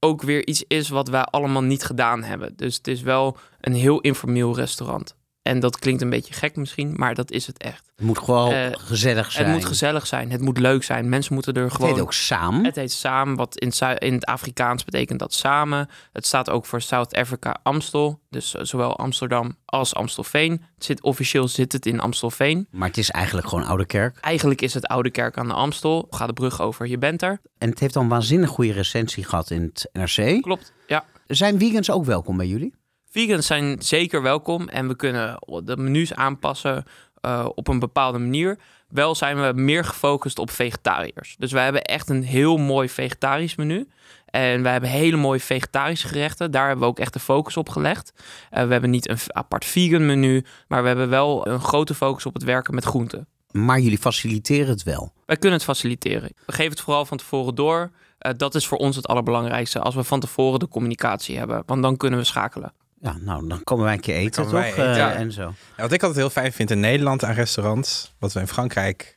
[0.00, 2.56] ook weer iets is wat wij allemaal niet gedaan hebben.
[2.56, 5.16] Dus het is wel een heel informeel restaurant.
[5.42, 7.87] En dat klinkt een beetje gek misschien, maar dat is het echt.
[7.98, 9.44] Het moet gewoon Eh, gezellig zijn.
[9.46, 11.08] Het moet gezellig zijn, het moet leuk zijn.
[11.08, 11.90] Mensen moeten er Het gewoon...
[11.90, 12.64] heet ook samen.
[12.64, 15.88] Het heet samen, wat in, het in het Afrikaans betekent dat samen.
[16.12, 18.20] Het staat ook voor South Africa Amstel.
[18.30, 20.50] Dus eh, zowel Amsterdam als Amstelveen.
[20.74, 22.66] Het zit, officieel zit het in Amstelveen.
[22.70, 24.18] Maar het is eigenlijk gewoon Oude Kerk.
[24.20, 26.06] Eigenlijk is het Oude Kerk aan de Amstel.
[26.10, 27.40] Ga de brug over, je bent er.
[27.58, 30.42] En het heeft dan een waanzinnig goede recensie gehad in het NRC.
[30.42, 31.04] Klopt, ja.
[31.26, 32.74] Zijn vegans ook welkom bij jullie?
[33.10, 36.84] Vegans zijn zeker welkom en we kunnen de menus aanpassen
[37.28, 38.58] eh, op een bepaalde manier.
[38.88, 41.36] Wel zijn we meer gefocust op vegetariërs.
[41.38, 43.88] Dus wij hebben echt een heel mooi vegetarisch menu.
[44.26, 46.50] En wij hebben hele mooie vegetarische gerechten.
[46.50, 48.12] Daar hebben we ook echt de focus op gelegd.
[48.50, 52.26] Eh, we hebben niet een apart vegan menu, maar we hebben wel een grote focus
[52.26, 53.26] op het werken met groenten.
[53.50, 55.12] Maar jullie faciliteren het wel.
[55.26, 56.32] Wij kunnen het faciliteren.
[56.46, 57.90] We geven het vooral van tevoren door.
[58.18, 59.80] Eh, dat is voor ons het allerbelangrijkste.
[59.80, 62.72] Als we van tevoren de communicatie hebben, want dan kunnen we schakelen.
[63.00, 64.62] Ja, nou, dan komen wij een keer eten, toch?
[64.62, 65.12] eten, Eh, ja.
[65.12, 65.42] En zo.
[65.76, 69.16] Ja, wat ik altijd heel fijn vind in Nederland aan restaurants, wat we in Frankrijk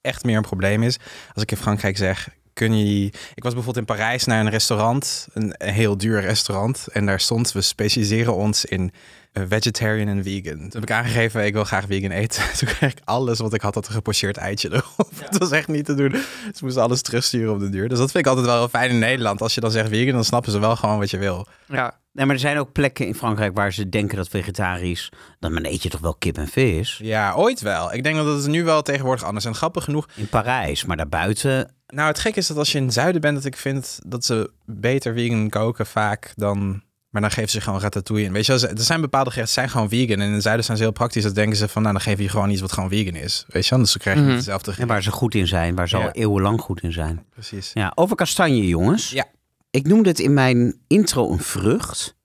[0.00, 0.98] echt meer een probleem is.
[1.34, 3.06] Als ik in Frankrijk zeg, kun je...
[3.34, 6.86] Ik was bijvoorbeeld in Parijs naar een restaurant, een, een heel duur restaurant.
[6.92, 8.92] En daar stond, we specialiseren ons in
[9.32, 10.58] vegetarian en vegan.
[10.58, 12.42] Toen heb ik aangegeven, ik wil graag vegan eten.
[12.58, 15.10] Toen kreeg ik alles wat ik had, had een gepocheerd eitje erop.
[15.18, 16.12] Het was echt niet te doen.
[16.54, 17.88] Ze moesten alles terugsturen op de duur.
[17.88, 19.40] Dus dat vind ik altijd wel fijn in Nederland.
[19.40, 21.46] Als je dan zegt vegan, dan snappen ze wel gewoon wat je wil.
[21.66, 25.12] Ja, Nee, maar er zijn ook plekken in Frankrijk waar ze denken dat vegetarisch...
[25.38, 26.98] dan dan eet je toch wel kip en vis?
[27.02, 27.92] Ja, ooit wel.
[27.92, 29.50] Ik denk dat het nu wel tegenwoordig anders is.
[29.50, 31.74] En grappig genoeg, In Parijs, maar daarbuiten...
[31.86, 34.24] Nou, het gek is dat als je in het zuiden bent, dat ik vind dat
[34.24, 36.82] ze beter vegan koken vaak dan...
[37.10, 38.32] Maar dan geven ze gewoon ratatouille in.
[38.32, 40.20] Weet je, wel, er zijn bepaalde gerechten zijn gewoon vegan.
[40.20, 41.22] En in zuiden zijn ze heel praktisch.
[41.22, 43.44] Dat denken ze van, nou, dan geef je gewoon iets wat gewoon vegan is.
[43.48, 43.78] Weet je, wel?
[43.78, 44.34] dus dan krijg je Mhm.
[44.34, 46.04] hetzelfde En waar ze goed in zijn, waar ze Ja.
[46.04, 47.24] al eeuwenlang goed in zijn.
[47.30, 47.70] Precies.
[47.74, 49.10] Ja, over kastanje, jongens.
[49.10, 49.24] Ja.
[49.70, 52.16] Ik noemde het in mijn intro een vrucht.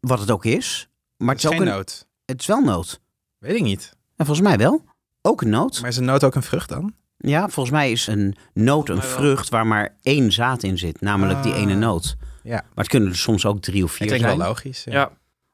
[0.00, 0.88] Wat het ook is.
[1.16, 2.06] Maar Het het is ook geen een, noot.
[2.24, 3.00] het is wel noot.
[3.38, 3.92] Weet ik niet.
[4.16, 4.84] En volgens mij wel.
[5.22, 5.80] Ook een noot.
[5.80, 6.92] Maar is een noot ook een vrucht dan?
[7.18, 11.00] Ja, volgens mij is een noot een vrucht waar maar één zaad in zit.
[11.00, 11.58] Namelijk die Ah.
[11.60, 12.16] ene noot.
[12.48, 12.54] Ja.
[12.54, 14.38] Maar het kunnen er soms ook drie of Dat vier klinkt zijn.
[14.38, 14.84] wel logisch.
[14.84, 14.92] Ja.
[14.92, 15.10] ja.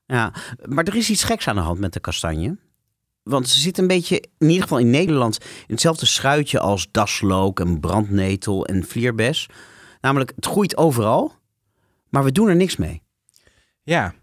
[0.07, 0.33] Ja,
[0.65, 2.57] maar er is iets geks aan de hand met de kastanje.
[3.23, 7.61] Want ze zit een beetje, in ieder geval in Nederland, in hetzelfde schuitje als daslook
[7.61, 9.49] en brandnetel en vlierbes.
[10.01, 11.33] Namelijk, het groeit overal,
[12.09, 13.03] maar we doen er niks mee.
[13.83, 14.15] Ja.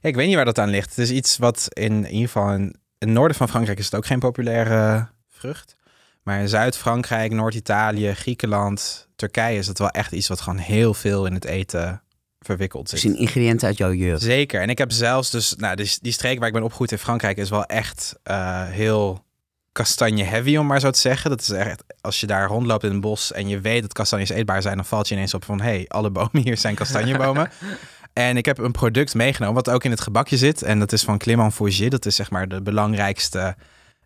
[0.00, 0.88] Ja, ik weet niet waar dat aan ligt.
[0.88, 2.60] Het is iets wat in, in ieder geval in,
[2.98, 5.76] in het noorden van Frankrijk is het ook geen populaire vrucht.
[6.22, 11.26] Maar in Zuid-Frankrijk, Noord-Italië, Griekenland, Turkije is het wel echt iets wat gewoon heel veel
[11.26, 12.02] in het eten
[12.40, 13.10] verwikkeld Het zit.
[13.10, 14.22] is een ingrediënt uit jouw jeugd.
[14.22, 14.60] Zeker.
[14.60, 17.36] En ik heb zelfs dus, nou, die, die streek waar ik ben opgegroeid in Frankrijk
[17.36, 19.24] is wel echt eh, heel
[19.72, 21.30] kastanje heavy, om maar zo te zeggen.
[21.30, 24.28] Dat is echt, als je daar rondloopt in een bos en je weet dat kastanjes
[24.28, 27.50] eetbaar zijn, dan valt je ineens op van, hé, hey, alle bomen hier zijn kastanjebomen.
[28.12, 30.62] en ik heb een product meegenomen wat ook in het gebakje zit.
[30.62, 31.90] En dat is van Clément Faugier.
[31.90, 33.56] Dat is zeg maar de belangrijkste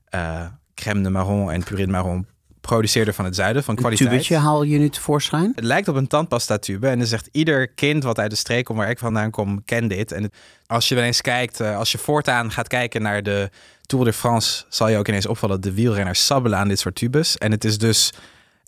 [0.08, 2.26] eh, crème de marron en purée de marron
[2.62, 4.10] produceerder van het zuiden, van Een kwaliteit.
[4.10, 5.52] tubetje haal je nu tevoorschijn.
[5.54, 6.88] Het lijkt op een tandpasta tube.
[6.88, 9.88] En dan zegt ieder kind wat uit de streek komt waar ik vandaan kom, ken
[9.88, 10.12] dit.
[10.12, 10.30] En
[10.66, 13.50] als je wel eens kijkt, eh, als je voortaan gaat kijken naar de
[13.86, 16.94] Tour de France, zal je ook ineens opvallen dat de wielrenners sabbelen aan dit soort
[16.94, 17.38] tubes.
[17.38, 18.12] En het is dus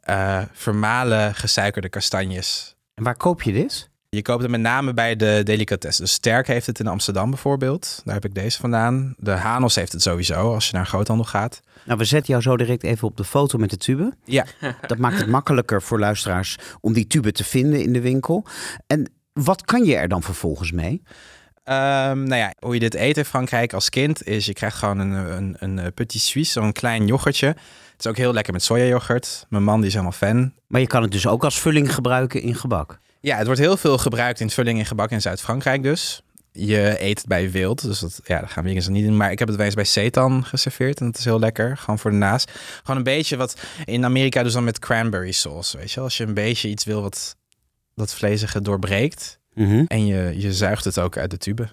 [0.00, 2.74] eh vermalen gesuikerde kastanjes.
[2.94, 3.90] En waar koop je dit?
[4.14, 6.04] Je koopt het met name bij de delicatessen.
[6.04, 8.02] Dus Sterk heeft het in Amsterdam bijvoorbeeld.
[8.04, 9.14] Daar heb ik deze vandaan.
[9.18, 11.60] De Hanos heeft het sowieso als je naar een groothandel gaat.
[11.84, 14.14] Nou, we zetten jou zo direct even op de foto met de tube.
[14.24, 14.46] Ja.
[14.86, 18.46] Dat maakt het makkelijker voor luisteraars om die tube te vinden in de winkel.
[18.86, 21.02] En wat kan je er dan vervolgens mee?
[21.64, 24.98] Ehm, nou ja, hoe je dit eet in Frankrijk als kind is je krijgt gewoon
[24.98, 27.46] een, een, een eh, petit suisse, zo'n klein yoghurtje.
[27.46, 29.46] Het is ook heel lekker met sojayoghurt.
[29.48, 30.52] Mijn man die is helemaal fan.
[30.66, 32.98] Maar je kan het dus ook als vulling gebruiken in gebak.
[33.24, 36.22] Ja, het wordt heel veel gebruikt in vulling in gebak in Zuid-Frankrijk dus.
[36.52, 39.16] Je eet het bij wild, dus dat, ja, dat gaan we eens niet doen.
[39.16, 41.76] Maar ik heb het wel eens bij Seitan geserveerd en dat is heel lekker.
[41.76, 42.50] Gewoon voor de naast.
[42.78, 46.00] Gewoon een beetje wat in Amerika dus dan met cranberry sauce, weet je.
[46.00, 47.36] Als je een beetje iets wil wat
[47.94, 49.38] dat vlezige doorbreekt
[49.86, 51.68] en je, je zuigt het ook uit de tube.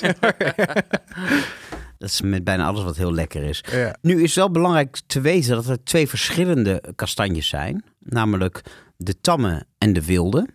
[1.98, 3.64] Dat is met bijna alles wat heel lekker is.
[3.70, 3.96] ja.
[4.00, 7.84] Nu is wel belangrijk te weten dat er twee verschillende kastanjes zijn.
[7.98, 8.62] Namelijk
[8.96, 10.48] de tamme en de wilde.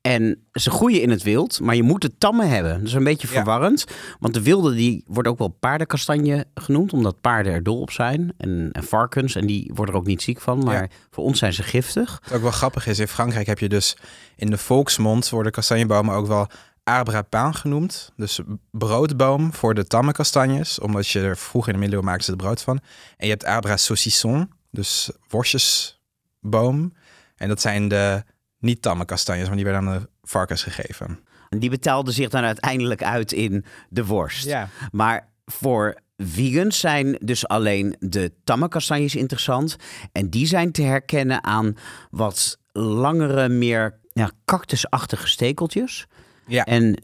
[0.00, 2.78] En ze groeien in het wild, maar je moet de tamme hebben.
[2.78, 3.32] Dat is een beetje Ja.
[3.34, 3.84] verwarrend.
[4.18, 8.32] Want de wilde die wordt ook wel paardenkastanje genoemd, omdat paarden er dol op zijn.
[8.38, 10.58] En, en varkens, en die worden er ook niet ziek van.
[10.64, 10.88] Maar Ja.
[11.10, 12.20] voor ons zijn ze giftig.
[12.24, 13.96] Wat ook wel grappig is, in Frankrijk heb je dus
[14.36, 16.46] in de volksmond worden kastanjebomen ook wel
[16.84, 18.12] arbre à pain genoemd.
[18.16, 18.40] Dus
[18.70, 22.36] broodboom voor de tamme kastanjes, omdat je er vroeger in de middeleeuwen maakten ze er
[22.46, 22.76] brood van.
[23.16, 26.92] En je hebt arbre à saucisson, dus worstjesboom.
[27.36, 28.22] En dat zijn de
[28.60, 31.18] niet tamme kastanjes, maar die werden aan de varkens gegeven.
[31.48, 34.44] En die betaalden zich dan uiteindelijk uit in de worst.
[34.44, 39.76] Ja, Maar voor vegans zijn dus alleen de tamme kastanjes interessant.
[40.12, 41.76] En die zijn te herkennen aan
[42.10, 46.06] wat langere, meer ja, cactusachtige stekeltjes.
[46.46, 46.64] Ja.
[46.64, 47.02] En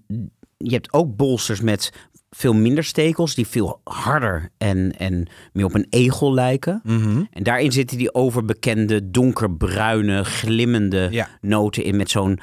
[0.56, 1.92] je hebt ook bolsters met
[2.30, 6.80] veel minder stekels, die veel harder en, en meer op een egel lijken.
[6.84, 7.22] Mhm.
[7.30, 11.28] En daarin zitten die overbekende donkerbruine, glimmende ja.
[11.40, 12.40] noten in met zo'n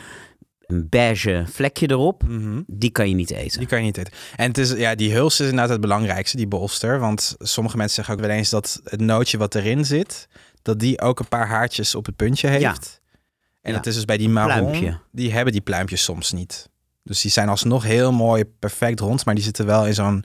[0.64, 2.24] een beige vlekje erop.
[2.28, 2.62] Mhm.
[2.68, 3.60] Die kan je niet eten.
[3.60, 4.14] Die kan je niet eten.
[4.36, 7.00] En het is, ja, die huls is inderdaad het belangrijkste, die bolster.
[7.00, 10.28] Want sommige mensen zeggen ook wel eens dat het nootje wat erin zit,
[10.62, 12.62] dat die ook een paar haartjes op het puntje heeft.
[12.62, 13.12] Ja.
[13.62, 13.78] En Ja.
[13.78, 15.00] dat is dus bij die marron, Pluimpje.
[15.12, 16.70] die hebben die pluimpjes soms niet.
[17.04, 20.24] Dus die zijn alsnog heel mooi, perfect rond, maar die zitten wel in zo'n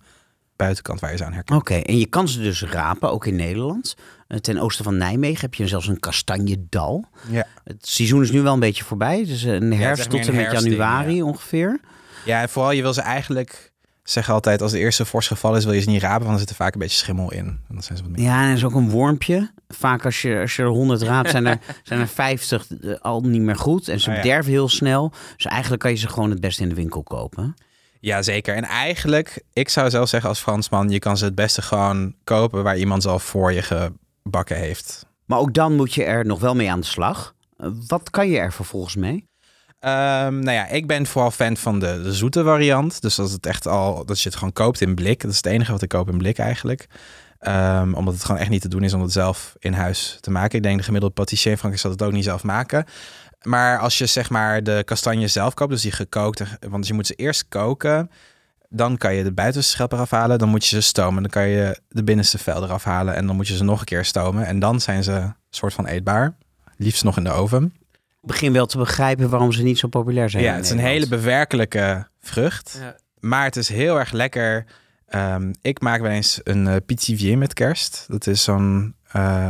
[0.57, 1.61] buitenkant waar je ze aan herkent.
[1.61, 3.95] Oké, en je kan ze dus rapen, ook in Nederland.
[4.29, 7.05] Eh, Ten oosten van Nijmegen heb je zelfs een kastanjedal.
[7.31, 7.47] Ja.
[7.65, 9.25] Het seizoen is nu wel een beetje voorbij.
[9.25, 11.81] Dus een herfst tot en met januari ongeveer.
[12.25, 13.68] ja, en vooral je wil ze eigenlijk,
[14.11, 16.39] zeggen altijd, als de eerste fors geval is, wil je ze niet rapen, want er
[16.41, 17.47] zit er vaak een beetje schimmel in.
[17.47, 18.25] En dan zijn ze wat meer.
[18.25, 19.51] Ja, en er is ook een wormpje.
[19.69, 22.67] Vaak als je, als je er 100 raapt, zijn er, zijn er 50
[23.01, 23.89] al niet meer goed.
[23.89, 24.17] En ze ja.
[24.17, 25.13] bederven heel snel.
[25.37, 27.55] Dus eigenlijk kan je ze gewoon het beste in de winkel kopen.
[28.01, 28.55] Ja, zeker.
[28.55, 32.63] En eigenlijk, ik zou zelf zeggen als Fransman, je kan ze het beste gewoon kopen
[32.63, 35.07] waar iemand ze al voor je gebakken heeft.
[35.25, 37.35] Maar ook dan moet je er nog wel mee aan de slag.
[37.57, 39.28] Eh, Wat kan je er vervolgens mee?
[39.81, 43.01] Ehm, nou ja, ik ben vooral fan van de, zoete variant.
[43.01, 45.21] Dus dat het echt al, dat je het gewoon koopt in blik.
[45.21, 46.87] Dat is het enige wat ik koop in blik eigenlijk.
[47.39, 50.31] Ehm, omdat het gewoon echt niet te doen is om het zelf in huis te
[50.31, 50.57] maken.
[50.57, 52.85] Ik denk de gemiddelde patissier in Frankrijk zal het ook niet zelf maken.
[53.43, 57.07] Maar als je zeg maar de kastanjes zelf koopt, dus die gekookte, want je moet
[57.07, 58.11] ze eerst koken.
[58.69, 60.39] Dan kan je de buitenste schep eraf halen.
[60.39, 61.23] Dan moet je ze stomen.
[61.23, 63.15] Dan kan je de binnenste vel eraf halen.
[63.15, 64.47] En dan moet je ze nog een keer stomen.
[64.47, 66.37] En dan zijn ze soort van eetbaar.
[66.77, 67.73] Liefst nog in de oven.
[68.23, 70.43] Ik begin wel te begrijpen waarom ze niet zo populair zijn.
[70.43, 72.77] Ja, het is een hele bewerkelijke vrucht.
[72.81, 72.97] Ja.
[73.21, 74.65] Maar het is heel erg lekker.
[75.07, 78.05] Ehm, ik maak wel eens een uh, pitivier met kerst.
[78.09, 79.49] Dat is zo'n eh,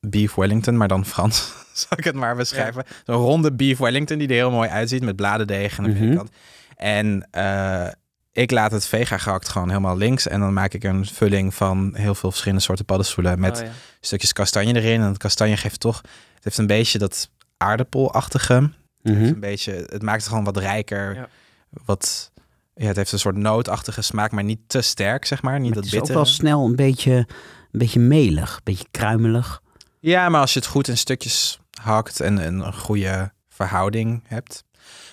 [0.00, 1.52] beef Wellington, maar dan Frans.
[1.72, 2.84] Zal ik het maar beschrijven.
[3.04, 5.98] Zo'n ronde beef Wellington die er heel mooi uitziet met bladerdeeg aan de Mhm.
[5.98, 6.30] binnenkant.
[6.76, 7.86] En eh,
[8.32, 10.28] ik laat het vega gehakt gewoon helemaal links.
[10.28, 13.70] En dan maak ik een vulling van heel veel verschillende soorten paddenstoelen met Oh, ja.
[14.00, 15.00] stukjes kastanje erin.
[15.00, 15.96] En het kastanje geeft toch,
[16.34, 17.30] het heeft een beetje dat
[17.60, 18.70] aardappelachtige.
[19.02, 19.24] Mhm.
[19.24, 21.14] Een beetje, het maakt het gewoon wat rijker.
[21.14, 21.28] Ja.
[21.84, 22.32] Wat,
[22.74, 25.60] ja, het heeft een soort nootachtige smaak, maar niet te sterk, zeg maar.
[25.60, 27.26] Niet Maar dat het is ook wel snel een beetje, een
[27.78, 29.62] beetje melig, een beetje kruimelig.
[29.98, 34.64] Ja, maar als je het goed in stukjes hakt en, en een goede verhouding hebt.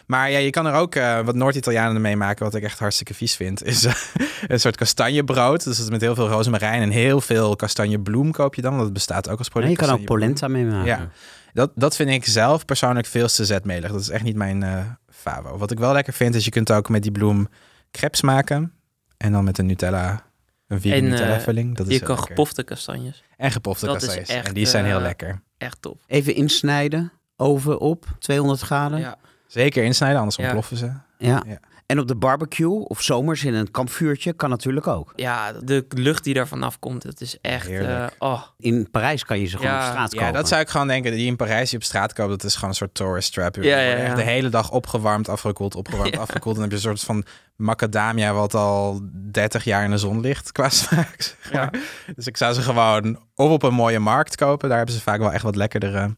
[0.06, 3.14] Maar ja, je kan er ook eh, wat Noord-Italianen mee maken, wat ik echt hartstikke
[3.14, 3.64] vies vind.
[3.64, 3.94] Is eh,
[4.48, 5.64] een soort kastanjebrood.
[5.64, 8.72] Dus met heel veel rozemarijn en heel veel kastanjebloem koop je dan.
[8.72, 9.80] Want dat bestaat ook als En product.
[9.80, 10.86] je kan ook polenta mee maken.
[10.86, 11.10] Ja.
[11.54, 13.92] Dat, dat vind ik zelf persoonlijk veel te zetmelig.
[13.92, 15.58] Dat is echt niet mijn eh favo.
[15.58, 17.48] Wat ik wel lekker vind, is je kunt ook met die bloem
[17.92, 18.74] crepes maken.
[19.18, 20.24] En dan met een Nutella,
[20.68, 21.76] een vegan En, eh, Nutella vulling.
[21.76, 22.36] Dat is Je heel kan lekker.
[22.36, 23.24] gepofte kastanjes.
[23.38, 24.30] En gepofte dat is kastanjes.
[24.30, 25.42] echt, En die zijn heel eh, lekker.
[25.58, 26.02] Echt top.
[26.08, 29.00] Even insnijden, oven op, 200 graden.
[29.00, 29.18] Ja.
[29.48, 30.44] Zeker insnijden, anders Ja.
[30.44, 30.86] ontploffen ze.
[31.18, 31.44] Ja.
[31.48, 31.60] Ja.
[31.88, 35.14] En op de barbecue of zomers in een kampvuurtje kan natuurlijk ook.
[35.16, 37.68] ja, de lucht die daarvan afkomt, dat is echt...
[37.70, 39.80] Eh, oh, In Parijs kan je ze gewoon Ja.
[39.80, 40.26] op straat kopen.
[40.26, 41.12] Ja, dat zou ik gewoon denken.
[41.12, 43.56] Die in Parijs die op straat koopt, dat is gewoon een soort tourist trap.
[43.56, 46.20] Ja, ja, echt de hele dag opgewarmd, afgekoeld, opgewarmd, Ja.
[46.20, 46.56] afgekoeld.
[46.56, 47.24] En dan heb je een soort van
[47.56, 49.00] macadamia wat al
[49.32, 51.16] 30 jaar in de zon ligt qua smaak.
[51.22, 51.70] zeg ja.
[52.16, 54.68] Dus ik zou ze gewoon of op een mooie markt kopen.
[54.70, 56.16] Daar hebben ze vaak wel echt wat lekkerdere.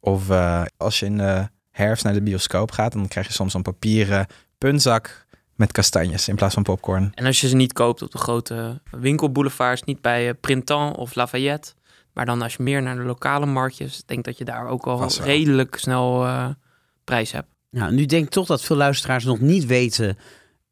[0.00, 3.54] Of eh, als je in de herfst naar de bioscoop gaat, dan krijg je soms
[3.54, 4.26] een papieren
[4.68, 7.12] puntzak met kastanjes in plaats van popcorn.
[7.14, 11.14] En als je ze niet koopt op de grote winkelboulevards, niet bij eh, Printemps of
[11.14, 11.72] Lafayette,
[12.12, 15.08] maar dan als je meer naar de lokale marktjes, denk dat je daar ook al
[15.22, 16.48] redelijk snel eh,
[17.04, 17.48] prijs hebt.
[17.70, 20.18] Nou, nu denk ik toch dat veel luisteraars nog niet weten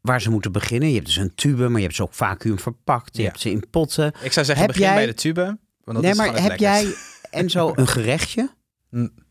[0.01, 0.89] waar ze moeten beginnen.
[0.89, 3.17] Je hebt dus een tube, maar je hebt ze ook vacuüm verpakt.
[3.17, 3.29] Je Ja.
[3.29, 4.07] hebt ze in potten.
[4.23, 5.43] Ik zou zeggen, Heb begin jij- bij de tube.
[5.45, 6.95] Want dat nee, is maar heb jij
[7.31, 8.51] en zo een gerechtje?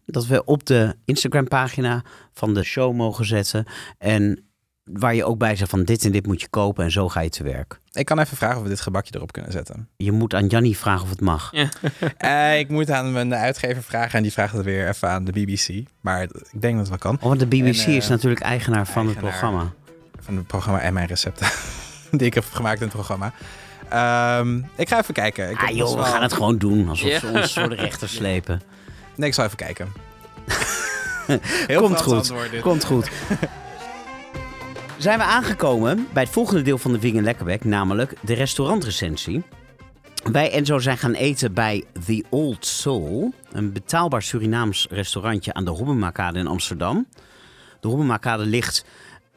[0.06, 2.04] Dat we op de Instagram pagina
[2.34, 3.66] van de show mogen zetten.
[3.98, 4.51] En
[4.84, 7.20] waar je ook bij zegt van dit en dit moet je kopen en zo ga
[7.20, 7.80] je te werk.
[7.92, 9.88] Ik kan even vragen of we dit gebakje erop kunnen zetten.
[9.98, 11.52] Je moet aan Jannie vragen of het mag.
[12.18, 15.32] Eh, ik moet aan mijn uitgever vragen en die vraagt het weer even aan de
[15.32, 15.84] BBC.
[16.02, 17.16] Maar ik denk dat het wel kan.
[17.16, 19.72] Oh, want de BBC En, eh, is natuurlijk eigenaar van het programma.
[20.20, 21.48] Van het programma en mijn recepten.
[22.12, 23.34] die ik heb gemaakt in het programma.
[23.90, 25.50] Ehm, ik ga even kijken.
[25.50, 26.90] Ik Ah joh, we gaan het gewoon doen.
[26.90, 27.20] Alsof Ja.
[27.20, 28.62] ze ons voor de rechter slepen.
[29.16, 29.88] Nee, ik zal even kijken.
[31.68, 32.14] Heel Komt goed.
[32.14, 32.62] antwoord dit.
[32.62, 33.10] Komt goed.
[35.02, 39.44] Zijn we aangekomen bij het volgende deel van de Wing Lekkerbek, namelijk de restaurantrecensie.
[40.32, 45.66] Wij en zo zijn gaan eten bij The Old Soul, een betaalbaar Surinaams restaurantje aan
[45.66, 47.08] de Hobbemakade in Amsterdam.
[47.80, 48.86] De Hobbemakade ligt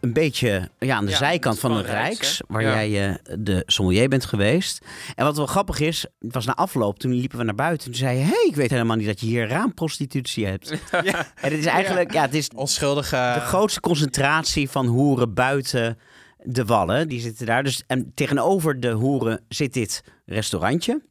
[0.05, 2.45] een beetje ja, aan de Ja, zijkant van de van Rijks, hè?
[2.49, 2.85] waar Ja.
[2.85, 4.85] jij eh, de sommelier bent geweest.
[5.15, 7.87] En wat wel grappig is, het was na afloop, toen liepen we naar buiten.
[7.87, 10.73] Toen zei je, hé, hey, ik weet helemaal niet dat je hier raamprostitutie hebt.
[11.03, 11.19] Ja.
[11.35, 13.33] En het is eigenlijk, ja, het is Onschuldige...
[13.35, 15.99] de grootste concentratie van hoeren buiten
[16.43, 17.09] de wallen.
[17.09, 17.63] Die zitten daar.
[17.63, 21.03] Dus, en tegenover de hoeren zit dit restaurantje.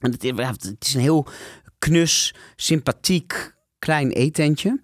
[0.00, 0.22] En het,
[0.62, 1.26] het is een heel
[1.78, 4.78] knus, sympathiek klein eetentje.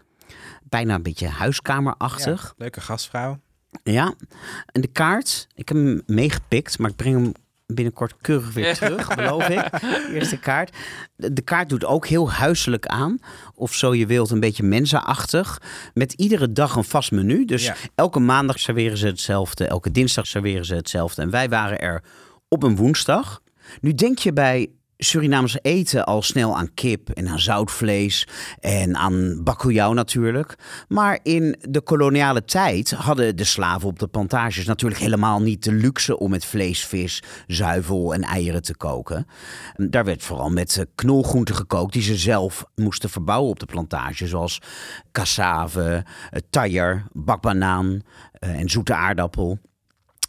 [0.68, 2.42] Bijna een beetje huiskamerachtig.
[2.42, 3.38] Ja, leuke gastvrouw.
[3.82, 4.14] Ja.
[4.72, 7.32] En de kaart, ik heb hem meegepikt, maar ik breng hem
[7.66, 9.68] binnenkort keurig weer terug, beloof ik.
[10.14, 10.76] Eerste kaart.
[11.16, 13.18] De, kaart doet ook heel huiselijk aan.
[13.54, 15.60] Of zo je wilt, een beetje mensaachtig.
[15.94, 17.44] Met iedere dag een vast menu.
[17.44, 17.74] Dus Ja.
[17.94, 19.66] elke maandag serveren ze hetzelfde.
[19.66, 21.22] Elke dinsdag serveren ze hetzelfde.
[21.22, 22.02] En wij waren er
[22.48, 23.42] op een woensdag.
[23.80, 28.28] Nu denk je bij Surinaamse eten al snel aan kip en aan zoutvlees
[28.60, 30.54] en aan bakujau natuurlijk.
[30.88, 35.72] Maar in de koloniale tijd hadden de slaven op de plantages natuurlijk helemaal niet de
[35.72, 39.26] luxe om met vlees, vis, zuivel en eieren te koken.
[39.76, 44.26] Daar werd vooral met eh, knolgroenten gekookt die ze zelf moesten verbouwen op de plantage.
[44.26, 44.60] Zoals
[45.12, 48.00] cassave, eh, taier, bakbanaan
[48.32, 49.58] eh, en zoete aardappel.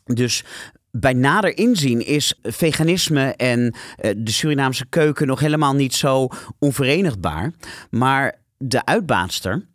[0.03, 0.43] Dus
[1.00, 6.28] bij nader inzien is veganisme en eh, de Surinaamse keuken nog helemaal niet zo
[6.60, 7.54] onverenigbaar.
[7.89, 9.66] Maar de uitbaatster,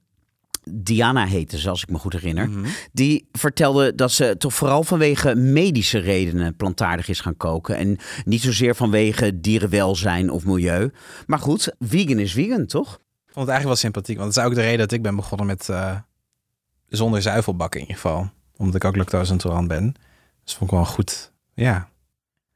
[0.70, 2.50] Diana heette ze, als ik me goed herinner,
[2.92, 7.76] die vertelde dat ze toch vooral vanwege medische redenen plantaardig is gaan koken.
[7.76, 10.90] En niet zozeer vanwege dierenwelzijn of milieu.
[11.26, 12.94] Maar goed, vegan is vegan, toch?
[13.26, 14.18] Ik vond het eigenlijk wel sympathiek.
[14.18, 15.96] Want dat is ook de reden dat ik ben begonnen met eh,
[16.88, 18.30] zonder zuivelbakken in ieder geval.
[18.56, 19.94] Omdat ik ook lactose intolerant ben.
[20.52, 21.32] Dus vond ik wel goed.
[21.54, 21.88] Ja.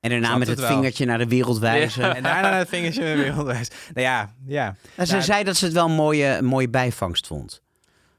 [0.01, 2.17] En daarna met het vingertje naar de wereld wijzen.
[2.17, 3.69] En daarna het vingertje weer wereldwijs.
[3.95, 4.65] Nou ja, ja.
[4.97, 7.63] Nou, ze Nou, zei dat ze het wel een mooie, een mooie bijvangst vond.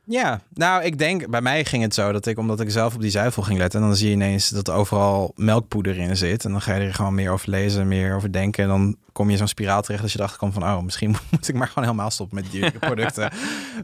[0.03, 3.01] Ja, nou, ik denk, bij mij ging het zo dat ik, omdat ik zelf op
[3.01, 6.45] die zuivel ging letten, en dan zie je ineens dat er overal melkpoeder in zit.
[6.45, 8.63] En dan ga je er gewoon meer over lezen, meer over denken.
[8.63, 11.47] En dan kom je zo'n spiraal terecht als je erachter komt van, oh, misschien moet
[11.47, 13.32] ik maar gewoon helemaal stoppen met dierlijke producten.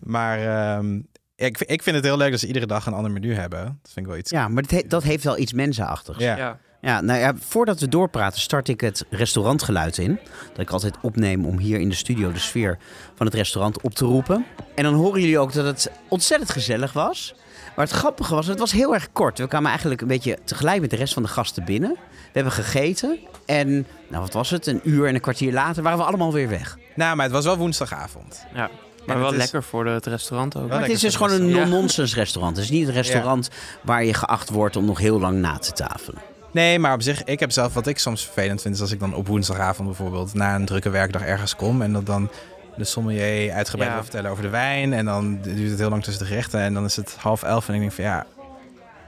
[0.04, 1.00] maar ehm,
[1.46, 3.64] ik, ik vind het heel leuk dat ze iedere dag een ander menu hebben.
[3.64, 4.30] Dat vind ik wel iets.
[4.32, 6.18] Ja, maar dat, he- dat heeft wel iets mensenachtigs.
[6.20, 6.38] Ja.
[6.38, 6.58] Ja.
[6.82, 10.20] Ja, nou ja, voordat we doorpraten start ik het restaurantgeluid in.
[10.50, 12.78] Dat ik altijd opneem om hier in de studio de sfeer
[13.16, 14.46] van het restaurant op te roepen.
[14.76, 17.36] En dan horen jullie ook dat het ontzettend gezellig was.
[17.76, 19.38] Maar het grappige was, het was heel erg kort.
[19.38, 21.90] We kwamen eigenlijk een beetje tegelijk met de rest van de gasten binnen.
[21.92, 25.98] We hebben gegeten en, nou wat was het, een uur en een kwartier later waren
[26.00, 26.78] we allemaal weer weg.
[26.96, 28.46] Nou, maar het was wel woensdagavond.
[28.54, 28.70] ja.
[29.06, 30.70] Maar wel is- lekker voor het restaurant ook.
[30.70, 32.56] Maar het is dus gewoon een non-nonsense restaurant.
[32.56, 33.50] Het is niet een restaurant
[33.82, 36.22] waar je geacht wordt om nog heel lang na te tafelen.
[36.52, 39.00] Nee, maar op zich, ik heb zelf wat ik soms vervelend vind, is als ik
[39.00, 42.30] dan op woensdagavond bijvoorbeeld na een drukke werkdag ergens kom en dat dan
[42.78, 43.96] de sommelier uitgebreid Ja.
[43.96, 46.74] wil vertellen over de wijn en dan duurt het heel lang tussen de gerechten en
[46.74, 48.26] dan is het half elf en ik denk van ja,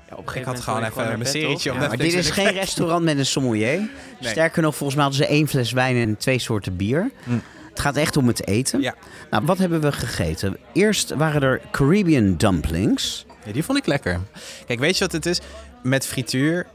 [0.09, 1.77] Ja, op een ik had gewoon even bed, serietje Ja.
[1.87, 3.79] Maar dit is geen restaurant met een sommelier.
[4.19, 4.31] Nee.
[4.31, 7.11] Sterker nog, volgens mij hadden ze één fles wijn en twee soorten bier.
[7.23, 7.41] Mm.
[7.75, 8.81] Het gaat echt om het eten.
[8.81, 8.95] Ja.
[9.29, 10.57] Nou, wat hebben we gegeten?
[10.73, 13.25] Eerst waren er Caribbean dumplings.
[13.45, 14.19] Ja, die vond ik lekker.
[14.65, 15.39] Kijk, weet je wat het is?
[15.83, 16.65] Met frituur,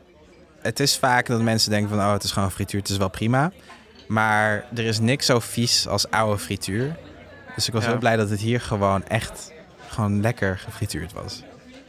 [0.61, 3.09] het is vaak dat mensen denken van oh, het is gewoon frituur, het is wel
[3.11, 3.53] prima.
[4.07, 6.97] Maar er is niks zo vies als oude frituur.
[7.55, 7.91] Dus ik was Ja.
[7.91, 9.53] heel blij dat het hier gewoon echt
[9.89, 11.43] gewoon lekker gefrituurd was.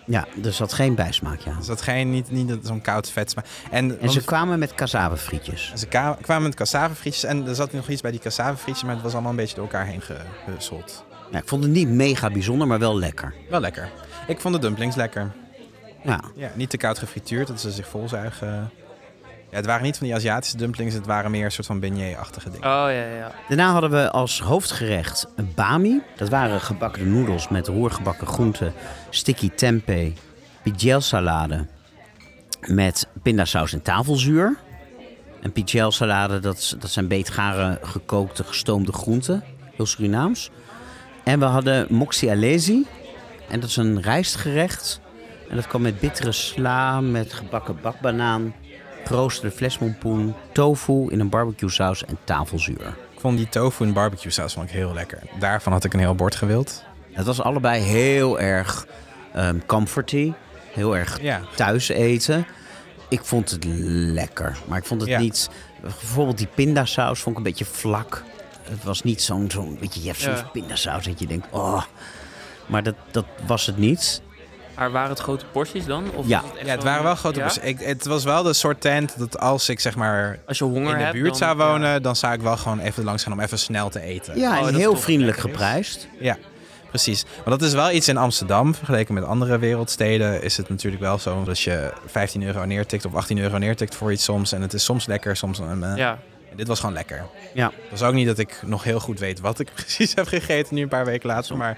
[0.06, 1.58] Ja, er zat geen bijsmaakje aan.
[1.58, 3.45] Dus dat geen, niet, niet zo'n koud vet smaak.
[3.72, 5.74] En, En ze kwamen met cassavefrietjes.
[5.76, 5.88] Ze
[6.22, 9.32] kwamen met cassavefrietjes en er zat nog iets bij die cassavefrietjes, maar het was allemaal
[9.32, 10.02] een beetje door elkaar heen
[10.56, 11.06] gesold.
[11.32, 13.34] Ja, ik vond het niet mega bijzonder, maar wel lekker.
[13.49, 13.89] Wel lekker.
[14.28, 15.32] Ik vond de dumplings lekker.
[16.04, 18.70] Ja, Ja, niet te koud gefrituurd, dat ze zich volzuigen.
[19.52, 22.52] Ja, het waren niet van die Aziatische dumplings, het waren meer een soort van beignet-achtige
[22.52, 22.68] dingen.
[22.68, 23.32] Oh ja, ja.
[23.47, 26.02] Daarna hadden we als hoofdgerecht een bami.
[26.16, 28.74] Dat waren gebakken noedels met roergebakken groenten,
[29.10, 30.12] sticky tempeh,
[30.97, 31.66] salade
[32.68, 34.58] met pindasaus en tafelzuur.
[35.41, 39.43] En pigelsalade, dat, dat zijn beetgare gekookte, gestoomde groenten.
[39.76, 40.49] Heel Surinaams.
[41.24, 42.88] En we hadden moxie alesi.
[43.49, 45.02] En dat is een rijstgerecht
[45.49, 48.54] En dat kwam met bittere sla, met gebakken bakbanaan,
[49.06, 52.88] geroosterde flesmompoen, tofu in een barbecue saus en tafelzuur.
[53.14, 55.20] Ik vond die tofu en barbecue saus vond ik heel lekker.
[55.39, 56.84] Daarvan had ik een heel bord gewild.
[57.12, 58.86] Het was allebei heel erg
[59.34, 60.34] ehm, comforty,
[60.74, 61.41] heel erg Ja.
[61.56, 62.45] thuis eten.
[63.10, 65.20] Ik vond het lekker, maar ik vond het Ja.
[65.20, 65.49] niet...
[65.82, 68.24] Bijvoorbeeld die pindasaus vond ik een beetje vlak.
[68.64, 70.45] Het was niet zo'n, zo'n beetje, je hebt soms Ja.
[70.52, 71.84] pindasaus dat je denkt, oh...
[72.66, 74.22] Maar dat, dat was het niet.
[74.82, 76.04] Maar waren het grote porties dan?
[76.16, 76.44] Of Ja.
[76.58, 77.46] echt Ja, het waren wel grote Ja?
[77.46, 77.64] porties.
[77.64, 80.92] Ik, het was wel de soort tent dat als ik zeg maar Als je honger
[80.92, 81.66] in de hebt, buurt dan- zou ja.
[81.68, 84.40] wonen, dan zou ik wel gewoon even langs gaan om even snel te eten.
[84.40, 85.44] Ja, Oh, en dat is heel vriendelijk is.
[85.44, 86.08] geprijsd.
[86.20, 86.38] Ja,
[86.90, 87.24] precies.
[87.24, 88.76] Maar dat is wel iets in Amsterdam.
[88.76, 93.14] Vergeleken met andere wereldsteden is het natuurlijk wel zo dat je 15 euro neertikt of
[93.16, 94.52] 18 euro neertikt voor iets soms.
[94.52, 95.60] En het is soms lekker, soms...
[95.60, 96.20] eh, Ja,
[96.56, 97.26] Dit was gewoon lekker.
[97.54, 97.66] Ja.
[97.90, 100.76] Het was ook niet dat ik nog heel goed weet wat ik precies heb gegeten
[100.76, 101.58] nu een paar weken later.
[101.58, 101.78] Maar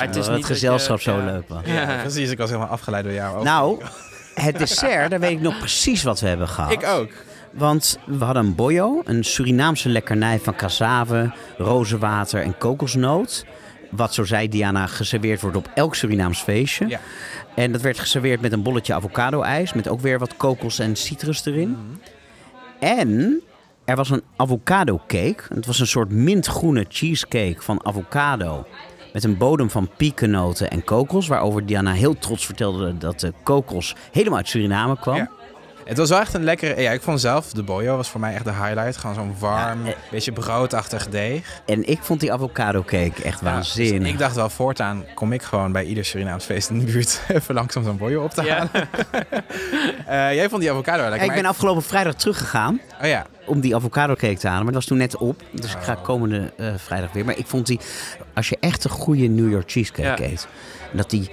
[0.00, 1.24] Het is het niet dat gezelschap je- zo ja.
[1.24, 1.60] leuk was.
[1.64, 3.36] ja, precies, ik was helemaal afgeleid door jou.
[3.38, 3.44] ook.
[3.44, 3.82] Nou,
[4.34, 6.72] het dessert, daar weet ik nog precies wat we hebben gehad.
[6.72, 7.10] ik ook.
[7.50, 13.44] Want we hadden een boyo, een Surinaamse lekkernij van cassave, rozenwater en kokosnoot.
[13.90, 16.88] Wat, zo zei Diana, geserveerd wordt op elk Surinaams feestje.
[16.88, 17.00] Ja.
[17.54, 21.44] En dat werd geserveerd met een bolletje avocado-ijs, met ook weer wat kokos en citrus
[21.46, 21.68] erin.
[21.70, 21.80] Mhm.
[22.78, 23.40] En
[23.84, 25.42] er was een avocado cake.
[25.54, 28.66] Het was een soort mintgroene cheesecake van avocado.
[29.12, 31.26] Met een bodem van piekennoten en kokos.
[31.26, 35.28] Waarover Diana heel trots vertelde dat de kokos helemaal uit Suriname kwam.
[35.84, 36.80] Het was wel echt een lekkere...
[36.82, 38.96] Ja, ik vond zelf, de boyo was voor mij echt de highlight.
[38.96, 39.96] Gewoon zo'n warm, Ja, eh.
[40.10, 41.60] beetje broodachtig deeg.
[41.66, 43.98] En ik vond die avocado cake echt Ja, waanzinnig.
[44.02, 47.20] dus ik dacht wel, voortaan kom ik gewoon bij ieder Surinaams feest in de buurt
[47.28, 48.54] even langzaam zo'n boyo op te Ja.
[48.56, 48.88] halen.
[50.06, 51.16] Eh, jij vond die avocado lekker.
[51.18, 54.64] Ja, ik maar ben afgelopen vrijdag teruggegaan Oh ja, om die avocado cake te halen.
[54.64, 55.42] Maar dat was toen net op.
[55.52, 56.02] Dus ik ga Oh.
[56.02, 57.24] komende eh, vrijdag weer.
[57.24, 57.80] Maar ik vond die,
[58.34, 60.28] als je echt een goede New York cheesecake Ja.
[60.30, 60.46] eet.
[60.92, 61.30] Dat die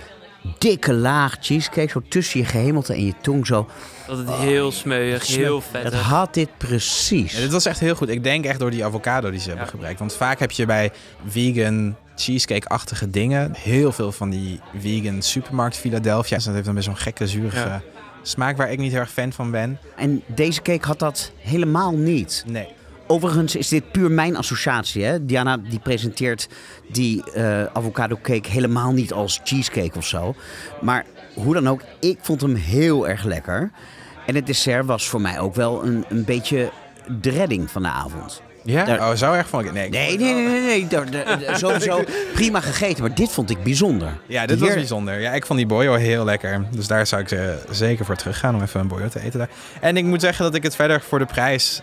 [0.57, 3.67] dikke laag cheesecake zo tussen je gehemelte en je tong zo.
[4.09, 5.99] Dat het heel smeuig, heel vet Dat is.
[5.99, 7.33] had dit precies.
[7.33, 8.09] Ja, dit was echt heel goed.
[8.09, 9.99] Ik denk echt door die avocado die ze hebben gebruikt.
[9.99, 10.91] Want vaak heb je bij
[11.27, 16.35] vegan cheesecake-achtige dingen heel veel van die vegan supermarkt Philadelphia.
[16.35, 17.81] Dus dat heeft dan weer zo'n gekke zurige Ja.
[18.21, 19.79] smaak waar ik niet heel erg fan van ben.
[19.95, 22.43] En deze cake had dat helemaal niet.
[22.47, 22.67] Nee.
[23.07, 25.03] Overigens is dit puur mijn associatie.
[25.03, 25.25] Hè?
[25.25, 26.47] Diana die presenteert
[26.91, 30.35] die eh, avocado cake helemaal niet als cheesecake of zo.
[30.81, 33.71] Maar hoe dan ook, ik vond hem heel erg lekker.
[34.29, 36.69] En het dessert was voor mij ook wel een, een beetje
[37.21, 38.41] de redding van de avond.
[38.63, 38.85] Ja?
[38.85, 39.71] Daar- Oh, zo erg vond ik.
[39.73, 40.61] Nee, Nee, nee, nee, nee.
[40.61, 40.87] nee.
[40.87, 42.03] Daar- daar- daar- Sowieso
[42.33, 44.09] prima gegeten, maar dit vond ik bijzonder.
[44.25, 45.19] Ja, dit was bijzonder.
[45.19, 46.65] Ja, ik vond die boyo heel lekker.
[46.71, 49.49] Dus daar zou ik eh, zeker voor teruggaan om even een boyo te eten daar.
[49.81, 51.81] En ik moet zeggen dat ik het verder voor de prijs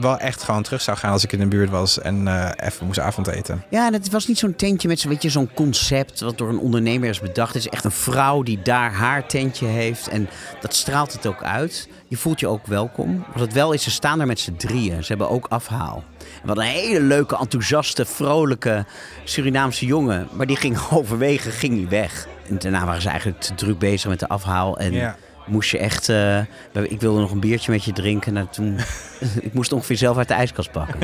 [0.00, 2.86] wel echt gewoon terug zou gaan als ik in de buurt was en eh, even
[2.86, 3.64] moest avondeten.
[3.70, 7.08] Ja, en het was niet zo'n tentje met zo'n zo'n concept wat door een ondernemer
[7.08, 7.54] is bedacht.
[7.54, 10.28] Het is echt een vrouw die daar haar tentje heeft en
[10.60, 11.88] dat straalt het ook uit.
[12.08, 13.24] Je voelt je ook welkom.
[13.32, 15.02] Wat het wel is, ze staan daar met z'n drieën.
[15.02, 16.04] Ze hebben ook afhaal.
[16.42, 18.84] En wat een hele leuke, enthousiaste, vrolijke
[19.24, 20.28] Surinaamse jongen.
[20.32, 22.26] Maar die ging halverwege ging die weg.
[22.48, 24.78] En daarna waren ze eigenlijk te druk bezig met de afhaal.
[24.78, 25.16] En Ja.
[25.50, 26.08] Moest je echt...
[26.08, 26.38] eh,
[26.72, 28.32] ik wilde nog een biertje met je drinken.
[28.32, 28.78] Nou, toen,
[29.40, 30.98] ik moest ongeveer zelf uit de ijskast pakken.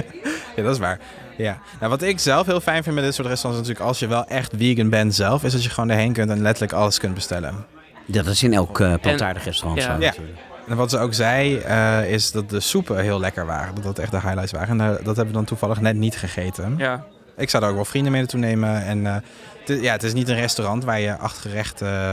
[0.57, 0.99] Ja, dat is waar.
[1.37, 1.59] Ja.
[1.79, 4.07] Nou, wat ik zelf heel fijn vind met dit soort restaurants is natuurlijk als je
[4.07, 7.15] wel echt vegan bent zelf, is dat je gewoon erheen kunt en letterlijk alles kunt
[7.15, 7.67] bestellen.
[8.07, 9.87] Dat is in elk eh plantaardig restaurant ja.
[9.87, 10.07] zo Ja.
[10.07, 10.39] natuurlijk.
[10.69, 13.75] En wat ze ook zei, eh, is dat de soepen heel lekker waren.
[13.75, 14.81] Dat dat echt de highlights waren.
[14.81, 16.75] En dat hebben we dan toevallig net niet gegeten.
[16.79, 17.05] Ja,
[17.37, 18.85] Ik zou daar ook wel vrienden mee naartoe nemen.
[18.85, 19.15] En eh,
[19.61, 22.13] het, is- ja, het is niet een restaurant waar je acht gerechten eh,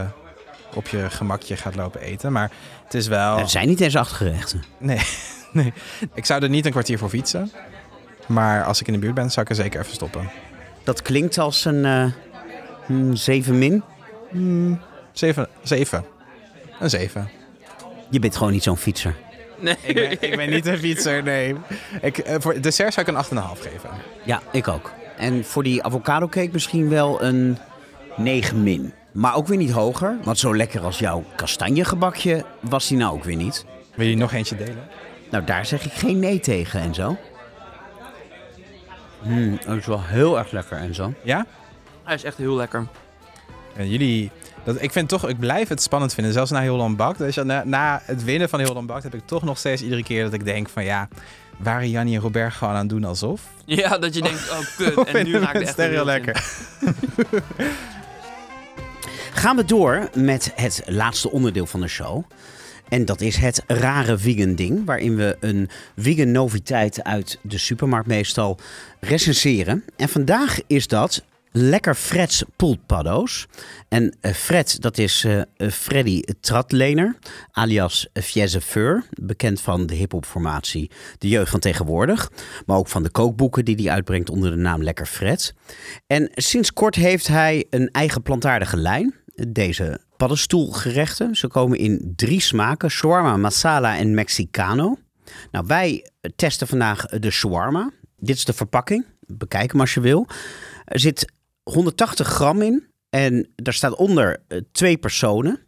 [0.74, 2.32] op je gemakje gaat lopen eten.
[2.32, 2.51] Maar
[2.84, 3.38] het is wel...
[3.38, 4.63] Het zijn niet eens acht gerechten.
[4.78, 5.01] Nee,
[5.53, 5.74] nee.
[6.13, 7.51] Ik zou er niet een kwartier voor fietsen.
[8.28, 10.30] Maar als ik in de buurt ben, zou ik er zeker even stoppen.
[10.84, 12.05] Dat klinkt als een eh,
[12.86, 13.84] hmm, 7 min.
[14.30, 14.80] Hmm,
[15.11, 15.47] zeven.
[15.61, 16.05] Zeven.
[16.80, 17.30] Een zeven.
[18.09, 19.15] Je bent gewoon niet zo'n fietser.
[19.59, 19.78] nee.
[19.82, 21.55] Ik ben, ik ben niet een fietser, nee.
[22.01, 23.89] Ik, eh, voor dessert zou ik een 8,5 geven.
[24.24, 24.91] Ja, ik ook.
[25.17, 27.57] En voor die avocado cake misschien wel een
[28.15, 28.93] 9 min.
[29.12, 30.18] Maar ook weer niet hoger.
[30.24, 33.66] Want zo lekker als jouw kastanjegebakje was die nou ook weer niet.
[33.95, 34.88] Wil je nog eentje delen?
[35.30, 37.18] Nou, daar zeg ik geen nee tegen en zo.
[39.22, 41.14] Hmm, dat is wel heel erg lekker en zo.
[41.24, 41.45] Ja?
[42.03, 42.88] Hij is echt heel lekker.
[43.76, 44.32] En jullie...
[44.64, 46.34] Dat, ik vind toch, ik blijf het spannend vinden.
[46.34, 47.18] Zelfs na Holland Bakt.
[47.18, 50.03] Dus ja, na, na het winnen van Holland Bakt heb ik toch nog steeds iedere
[50.03, 51.07] keer dat ik denk van ja...
[51.57, 53.41] Waren Jannie en Robert gewoon aan het doen alsof?
[53.66, 54.97] Ja, dat je denkt, oh kut.
[54.97, 56.43] Of En nu raakt het echt heel heel lekker?
[59.34, 62.23] Gaan we door met het laatste onderdeel van de show.
[62.89, 68.07] En dat is het rare vegan ding, waarin we een vegan noviteit uit de supermarkt
[68.07, 68.59] meestal
[68.99, 69.84] recenseren.
[69.97, 71.23] En vandaag is dat
[71.53, 73.47] Lekker Freds poolpaddo's.
[73.89, 77.15] En eh, Fred, dat is eh, eh, Freddy Tratlener,
[77.51, 79.03] alias Fiese Fur.
[79.09, 82.32] Bekend van de hiphopformatie De Jeugd van Tegenwoordig.
[82.65, 85.53] Maar ook van de kookboeken die hij uitbrengt onder de naam Lekker Fred.
[86.07, 89.15] En sinds kort heeft hij een eigen plantaardige lijn.
[89.47, 91.35] Deze paddenstoelgerechten.
[91.35, 92.89] Ze komen in drie smaken.
[92.89, 94.97] Shawarma, masala en Mexicano.
[95.51, 97.91] Nou, wij testen vandaag de shawarma.
[98.17, 99.05] Dit is de verpakking.
[99.19, 100.27] Bekijk hem als je wil.
[100.85, 101.31] Er zit
[101.63, 102.87] 180 gram in.
[103.09, 105.59] En daar staat onder eh, twee personen.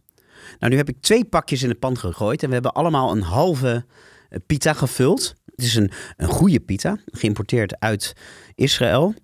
[0.58, 2.42] Nou, nu heb ik twee pakjes in de pan gegooid.
[2.42, 3.84] En we hebben allemaal een halve
[4.28, 5.34] eh, pita gevuld.
[5.44, 8.12] Het is een, een goede pita, geïmporteerd uit
[8.54, 9.14] Israël.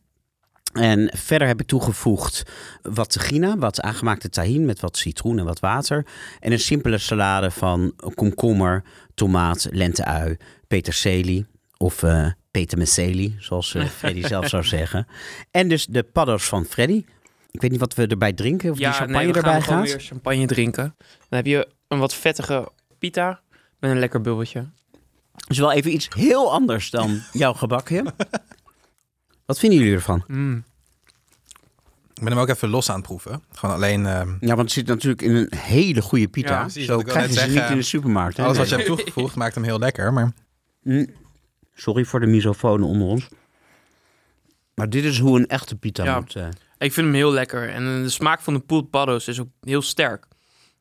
[0.72, 2.42] En verder heb ik toegevoegd
[2.82, 6.06] wat tahina, wat aangemaakte tahin met wat citroen en wat water.
[6.40, 8.82] En een simpele salade van komkommer,
[9.14, 10.36] tomaat, lenteui,
[10.68, 11.46] peterselie
[11.76, 15.06] of uh, petermeseli, zoals uh, Freddy zelf zou zeggen.
[15.50, 17.04] En dus de paddo's van Freddy.
[17.50, 19.62] Ik weet niet wat we erbij drinken, of ja, die champagne nee, we erbij gaan
[19.62, 19.96] gewoon gaat.
[19.96, 20.94] weer champagne drinken.
[20.98, 22.68] Dan heb je een wat vettige
[22.98, 23.40] pita
[23.78, 24.68] met een lekker bubbeltje.
[25.46, 28.04] Dus wel even iets heel anders dan jouw gebakje.
[29.50, 30.24] Wat vinden jullie ervan?
[30.26, 30.64] Mm.
[32.14, 33.42] Ik ben hem ook even los aan het proeven.
[33.52, 34.06] Gewoon alleen...
[34.06, 36.54] ehm, Ja, want het zit natuurlijk in een hele goede pita.
[36.54, 37.54] Ja, precies, Zo krijg je ze zeggen.
[37.60, 38.36] niet in de supermarkt.
[38.36, 38.44] hè?
[38.44, 40.12] alles wat je hebt toegevoegd maakt hem heel lekker.
[40.12, 40.32] Maar
[40.82, 41.06] Mm.
[41.74, 43.28] Sorry voor de misofonen onder ons.
[44.74, 46.20] Maar dit is hoe een echte pita Ja.
[46.20, 46.34] moet.
[46.36, 46.44] eh.
[46.78, 47.68] Ik vind hem heel lekker.
[47.70, 50.24] En de smaak van de pulled paddo's is ook heel sterk.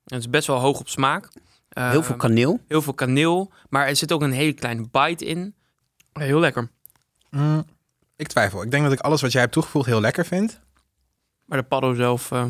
[0.05, 1.29] En het is best wel hoog op smaak.
[1.69, 2.59] Eh, Heel veel kaneel.
[2.67, 3.51] heel veel kaneel.
[3.69, 5.53] Maar er zit ook een hele kleine bite in.
[6.13, 6.69] Heel lekker.
[7.29, 7.65] mm,
[8.19, 8.61] ik twijfel.
[8.63, 10.59] Ik denk dat ik alles wat jij hebt toegevoegd heel lekker vind.
[11.45, 12.31] Maar de paddo zelf...
[12.31, 12.45] eh,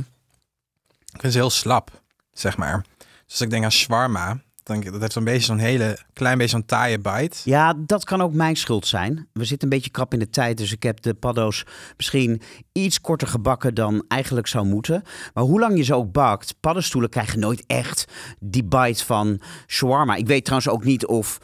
[1.13, 2.01] Ik vind ze heel slap,
[2.31, 2.85] zeg maar.
[2.97, 5.97] Dus als ik denk aan shawarma, dan denk ik, dat heeft zo'n beetje zo'n hele
[6.13, 7.37] klein beetje zo'n taaie bite.
[7.43, 9.27] Ja, dat kan ook mijn schuld zijn.
[9.33, 11.65] We zitten een beetje krap in de tijd, dus ik heb de paddo's
[11.97, 12.41] misschien
[12.71, 15.03] iets korter gebakken dan eigenlijk zou moeten.
[15.33, 18.05] Maar hoe lang je ze ook bakt, paddenstoelen krijgen nooit echt
[18.39, 20.15] die bite van shawarma.
[20.15, 21.37] Ik weet trouwens ook niet of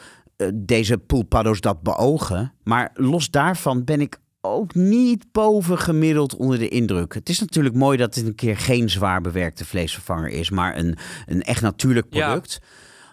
[0.53, 2.53] deze poolpaddo's dat beogen.
[2.63, 7.13] Maar los daarvan ben ik ook niet boven gemiddeld onder de indruk.
[7.13, 10.97] Het is natuurlijk mooi dat dit een keer geen zwaar bewerkte vleesvervanger is, maar een,
[11.25, 12.25] een echt natuurlijk Ja.
[12.25, 12.59] product.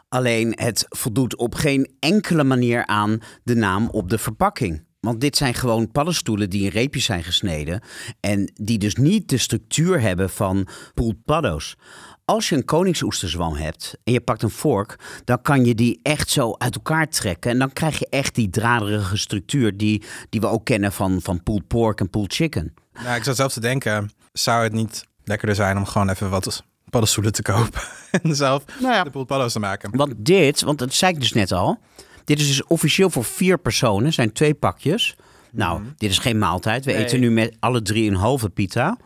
[0.09, 4.85] Alleen het voldoet op geen enkele manier aan de naam op de verpakking.
[5.01, 7.81] Want dit zijn gewoon paddenstoelen die in reepjes zijn gesneden.
[8.21, 11.77] En die dus niet de structuur hebben van pulled paddo's.
[12.25, 16.31] Als je een koningsoesterzwam hebt en je pakt een vork, dan kan je die echt
[16.31, 17.51] zo uit elkaar trekken.
[17.51, 21.43] En dan krijg je echt die draderige structuur die, die we ook kennen van, van
[21.43, 22.75] pulled pork en pulled chicken.
[23.03, 26.65] Nou, ik zat zelf te denken, zou het niet lekkerder zijn om gewoon even wat
[26.91, 27.81] paddenstoelen te kopen
[28.23, 29.97] en zelf Nou ja, de pulled paddo's te maken?
[29.97, 31.79] Want dit, want dat zei ik dus net al.
[32.25, 34.13] Dit is dus officieel voor vier personen.
[34.13, 35.17] zijn twee pakjes.
[35.53, 36.85] Nou, dit is geen maaltijd.
[36.85, 37.05] We Nee.
[37.05, 38.97] eten nu met alle drie een halve pita.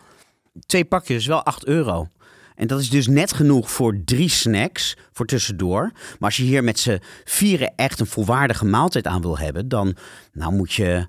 [0.66, 2.08] Twee pakjes is wel 8 euro.
[2.56, 5.90] En dat is dus net genoeg voor drie snacks voor tussendoor.
[5.92, 9.96] Maar als je hier met z'n vieren echt een volwaardige maaltijd aan wil hebben, dan
[10.32, 11.06] nou moet je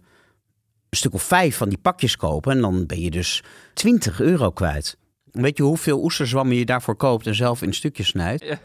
[0.89, 2.51] een stuk of vijf van die pakjes kopen.
[2.51, 3.43] En dan ben je dus
[3.73, 4.97] 20 euro kwijt.
[5.31, 8.43] Weet je hoeveel oesterzwammen je daarvoor koopt en zelf in stukjes snijdt?
[8.43, 8.59] Ja.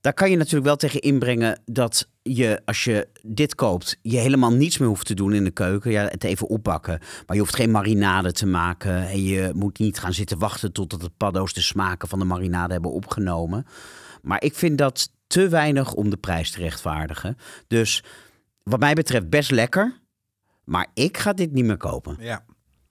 [0.00, 4.52] Daar kan je natuurlijk wel tegen inbrengen dat je, als je dit koopt, je helemaal
[4.52, 5.90] niets meer hoeft te doen in de keuken.
[5.90, 6.98] Ja, het even opbakken.
[7.26, 9.08] Maar je hoeft geen marinade te maken.
[9.08, 12.72] En je moet niet gaan zitten wachten totdat de paddo's de smaken van de marinade
[12.72, 13.66] hebben opgenomen.
[14.22, 17.36] Maar ik vind dat te weinig om de prijs te rechtvaardigen.
[17.66, 18.04] Dus
[18.62, 20.00] wat mij betreft best lekker.
[20.64, 22.16] Maar ik ga dit niet meer kopen.
[22.20, 22.44] Ja.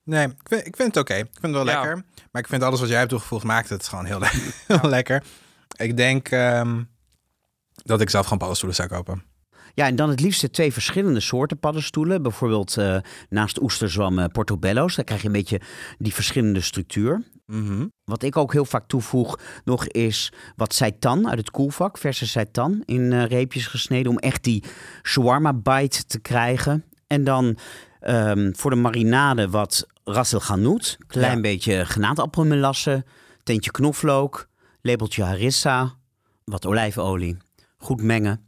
[0.03, 1.13] Nee, ik vind, ik vind het oké.
[1.13, 1.81] Ik vind het wel Ja.
[1.81, 2.03] lekker.
[2.31, 5.23] Maar ik vind alles wat jij hebt toegevoegd maakt het gewoon heel, le- heel lekker.
[5.77, 6.83] Ik denk ehm,
[7.87, 9.23] dat ik zelf gewoon paddenstoelen zou kopen.
[9.73, 12.21] Ja, en dan het liefst twee verschillende soorten paddenstoelen.
[12.21, 12.97] Bijvoorbeeld eh,
[13.29, 14.95] naast oesterzwam eh, portobello's.
[14.95, 15.61] Daar krijg je een beetje
[15.97, 17.23] die verschillende structuur.
[18.03, 21.97] Wat ik ook heel vaak toevoeg nog is wat seitan uit het koelvak.
[21.97, 24.11] Verse seitan in eh, reepjes gesneden.
[24.11, 24.63] Om echt die
[25.03, 26.85] shawarma bite te krijgen.
[27.07, 27.57] En dan
[27.99, 30.97] ehm, voor de marinade wat ras el hanout.
[31.07, 31.41] Klein Ja.
[31.41, 33.05] beetje granaatappelmelasse.
[33.43, 34.47] Teentje knoflook.
[34.81, 35.95] Lepeltje harissa.
[36.43, 37.37] Wat olijfolie.
[37.87, 38.41] Goed mengen.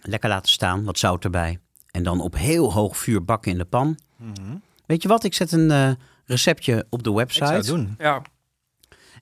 [0.00, 0.84] Lekker laten staan.
[0.84, 1.58] Wat zout erbij.
[1.90, 3.98] En dan op heel hoog vuur bakken in de pan.
[4.86, 5.24] Weet je wat?
[5.24, 5.90] Ik zet een eh,
[6.24, 7.44] receptje op de Ik website.
[7.46, 7.94] zou het doen.
[7.98, 8.22] ja,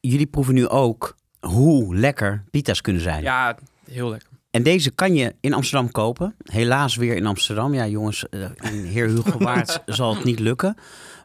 [0.00, 3.22] Jullie proeven nu ook hoe lekker pita's kunnen zijn.
[3.22, 3.58] ja,
[3.90, 4.28] heel lekker.
[4.50, 6.34] En deze kan je in Amsterdam kopen.
[6.42, 7.74] Helaas weer in Amsterdam.
[7.74, 8.24] Ja, jongens,
[8.60, 10.76] in Heer Hugo Waard zal het niet lukken.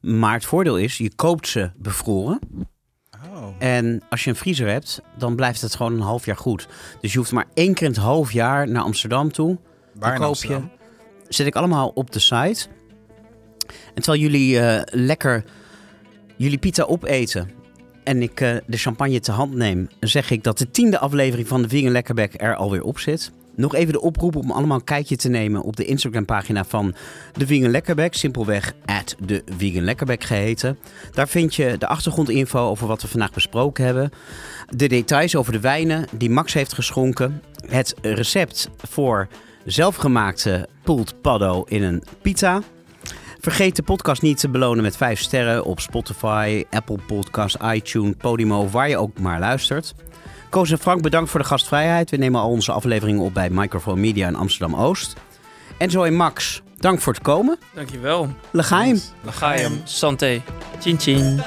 [0.01, 2.39] Maar het voordeel is, je koopt ze bevroren.
[3.33, 3.55] Oh.
[3.59, 6.67] En als je een vriezer hebt, dan blijft het gewoon een half jaar goed.
[7.01, 9.57] Dus je hoeft maar één keer in het half jaar naar Amsterdam toe.
[9.93, 10.71] Waar koop Amsterdam?
[11.27, 12.67] Zet ik allemaal op de site.
[13.93, 15.43] En terwijl jullie eh, lekker
[16.35, 17.49] jullie pizza opeten
[18.03, 21.61] en ik eh, de champagne te hand neem, zeg ik dat de tiende aflevering van
[21.61, 23.31] de Vegan Lekkerbek er alweer op zit.
[23.55, 26.93] Nog even de oproep om allemaal een kijkje te nemen op de Instagram-pagina van
[27.33, 28.13] de Vegan Lekkerbek.
[28.13, 30.79] Simpelweg at de Vegan Lekkerbek geheten.
[31.11, 34.11] Daar vind je de achtergrondinfo over wat we vandaag besproken hebben.
[34.69, 37.41] De details over de wijnen die Max heeft geschonken.
[37.67, 39.27] Het recept voor
[39.65, 42.61] zelfgemaakte pulled paddo in een pizza.
[43.39, 48.69] Vergeet de podcast niet te belonen met 5 sterren op Spotify, Apple Podcasts, iTunes, Podimo,
[48.69, 49.93] waar je ook maar luistert.
[50.53, 52.09] Koos en Frank, bedankt voor de gastvrijheid.
[52.09, 55.13] We nemen al onze afleveringen op bij Microphone Media in Amsterdam-Oost.
[55.77, 57.57] En zo en Max, dank voor het komen.
[57.73, 58.29] Dankjewel.
[58.51, 59.01] Legaim.
[59.21, 59.81] L'chaim.
[59.83, 60.41] Santé.
[60.79, 61.41] Chin chin.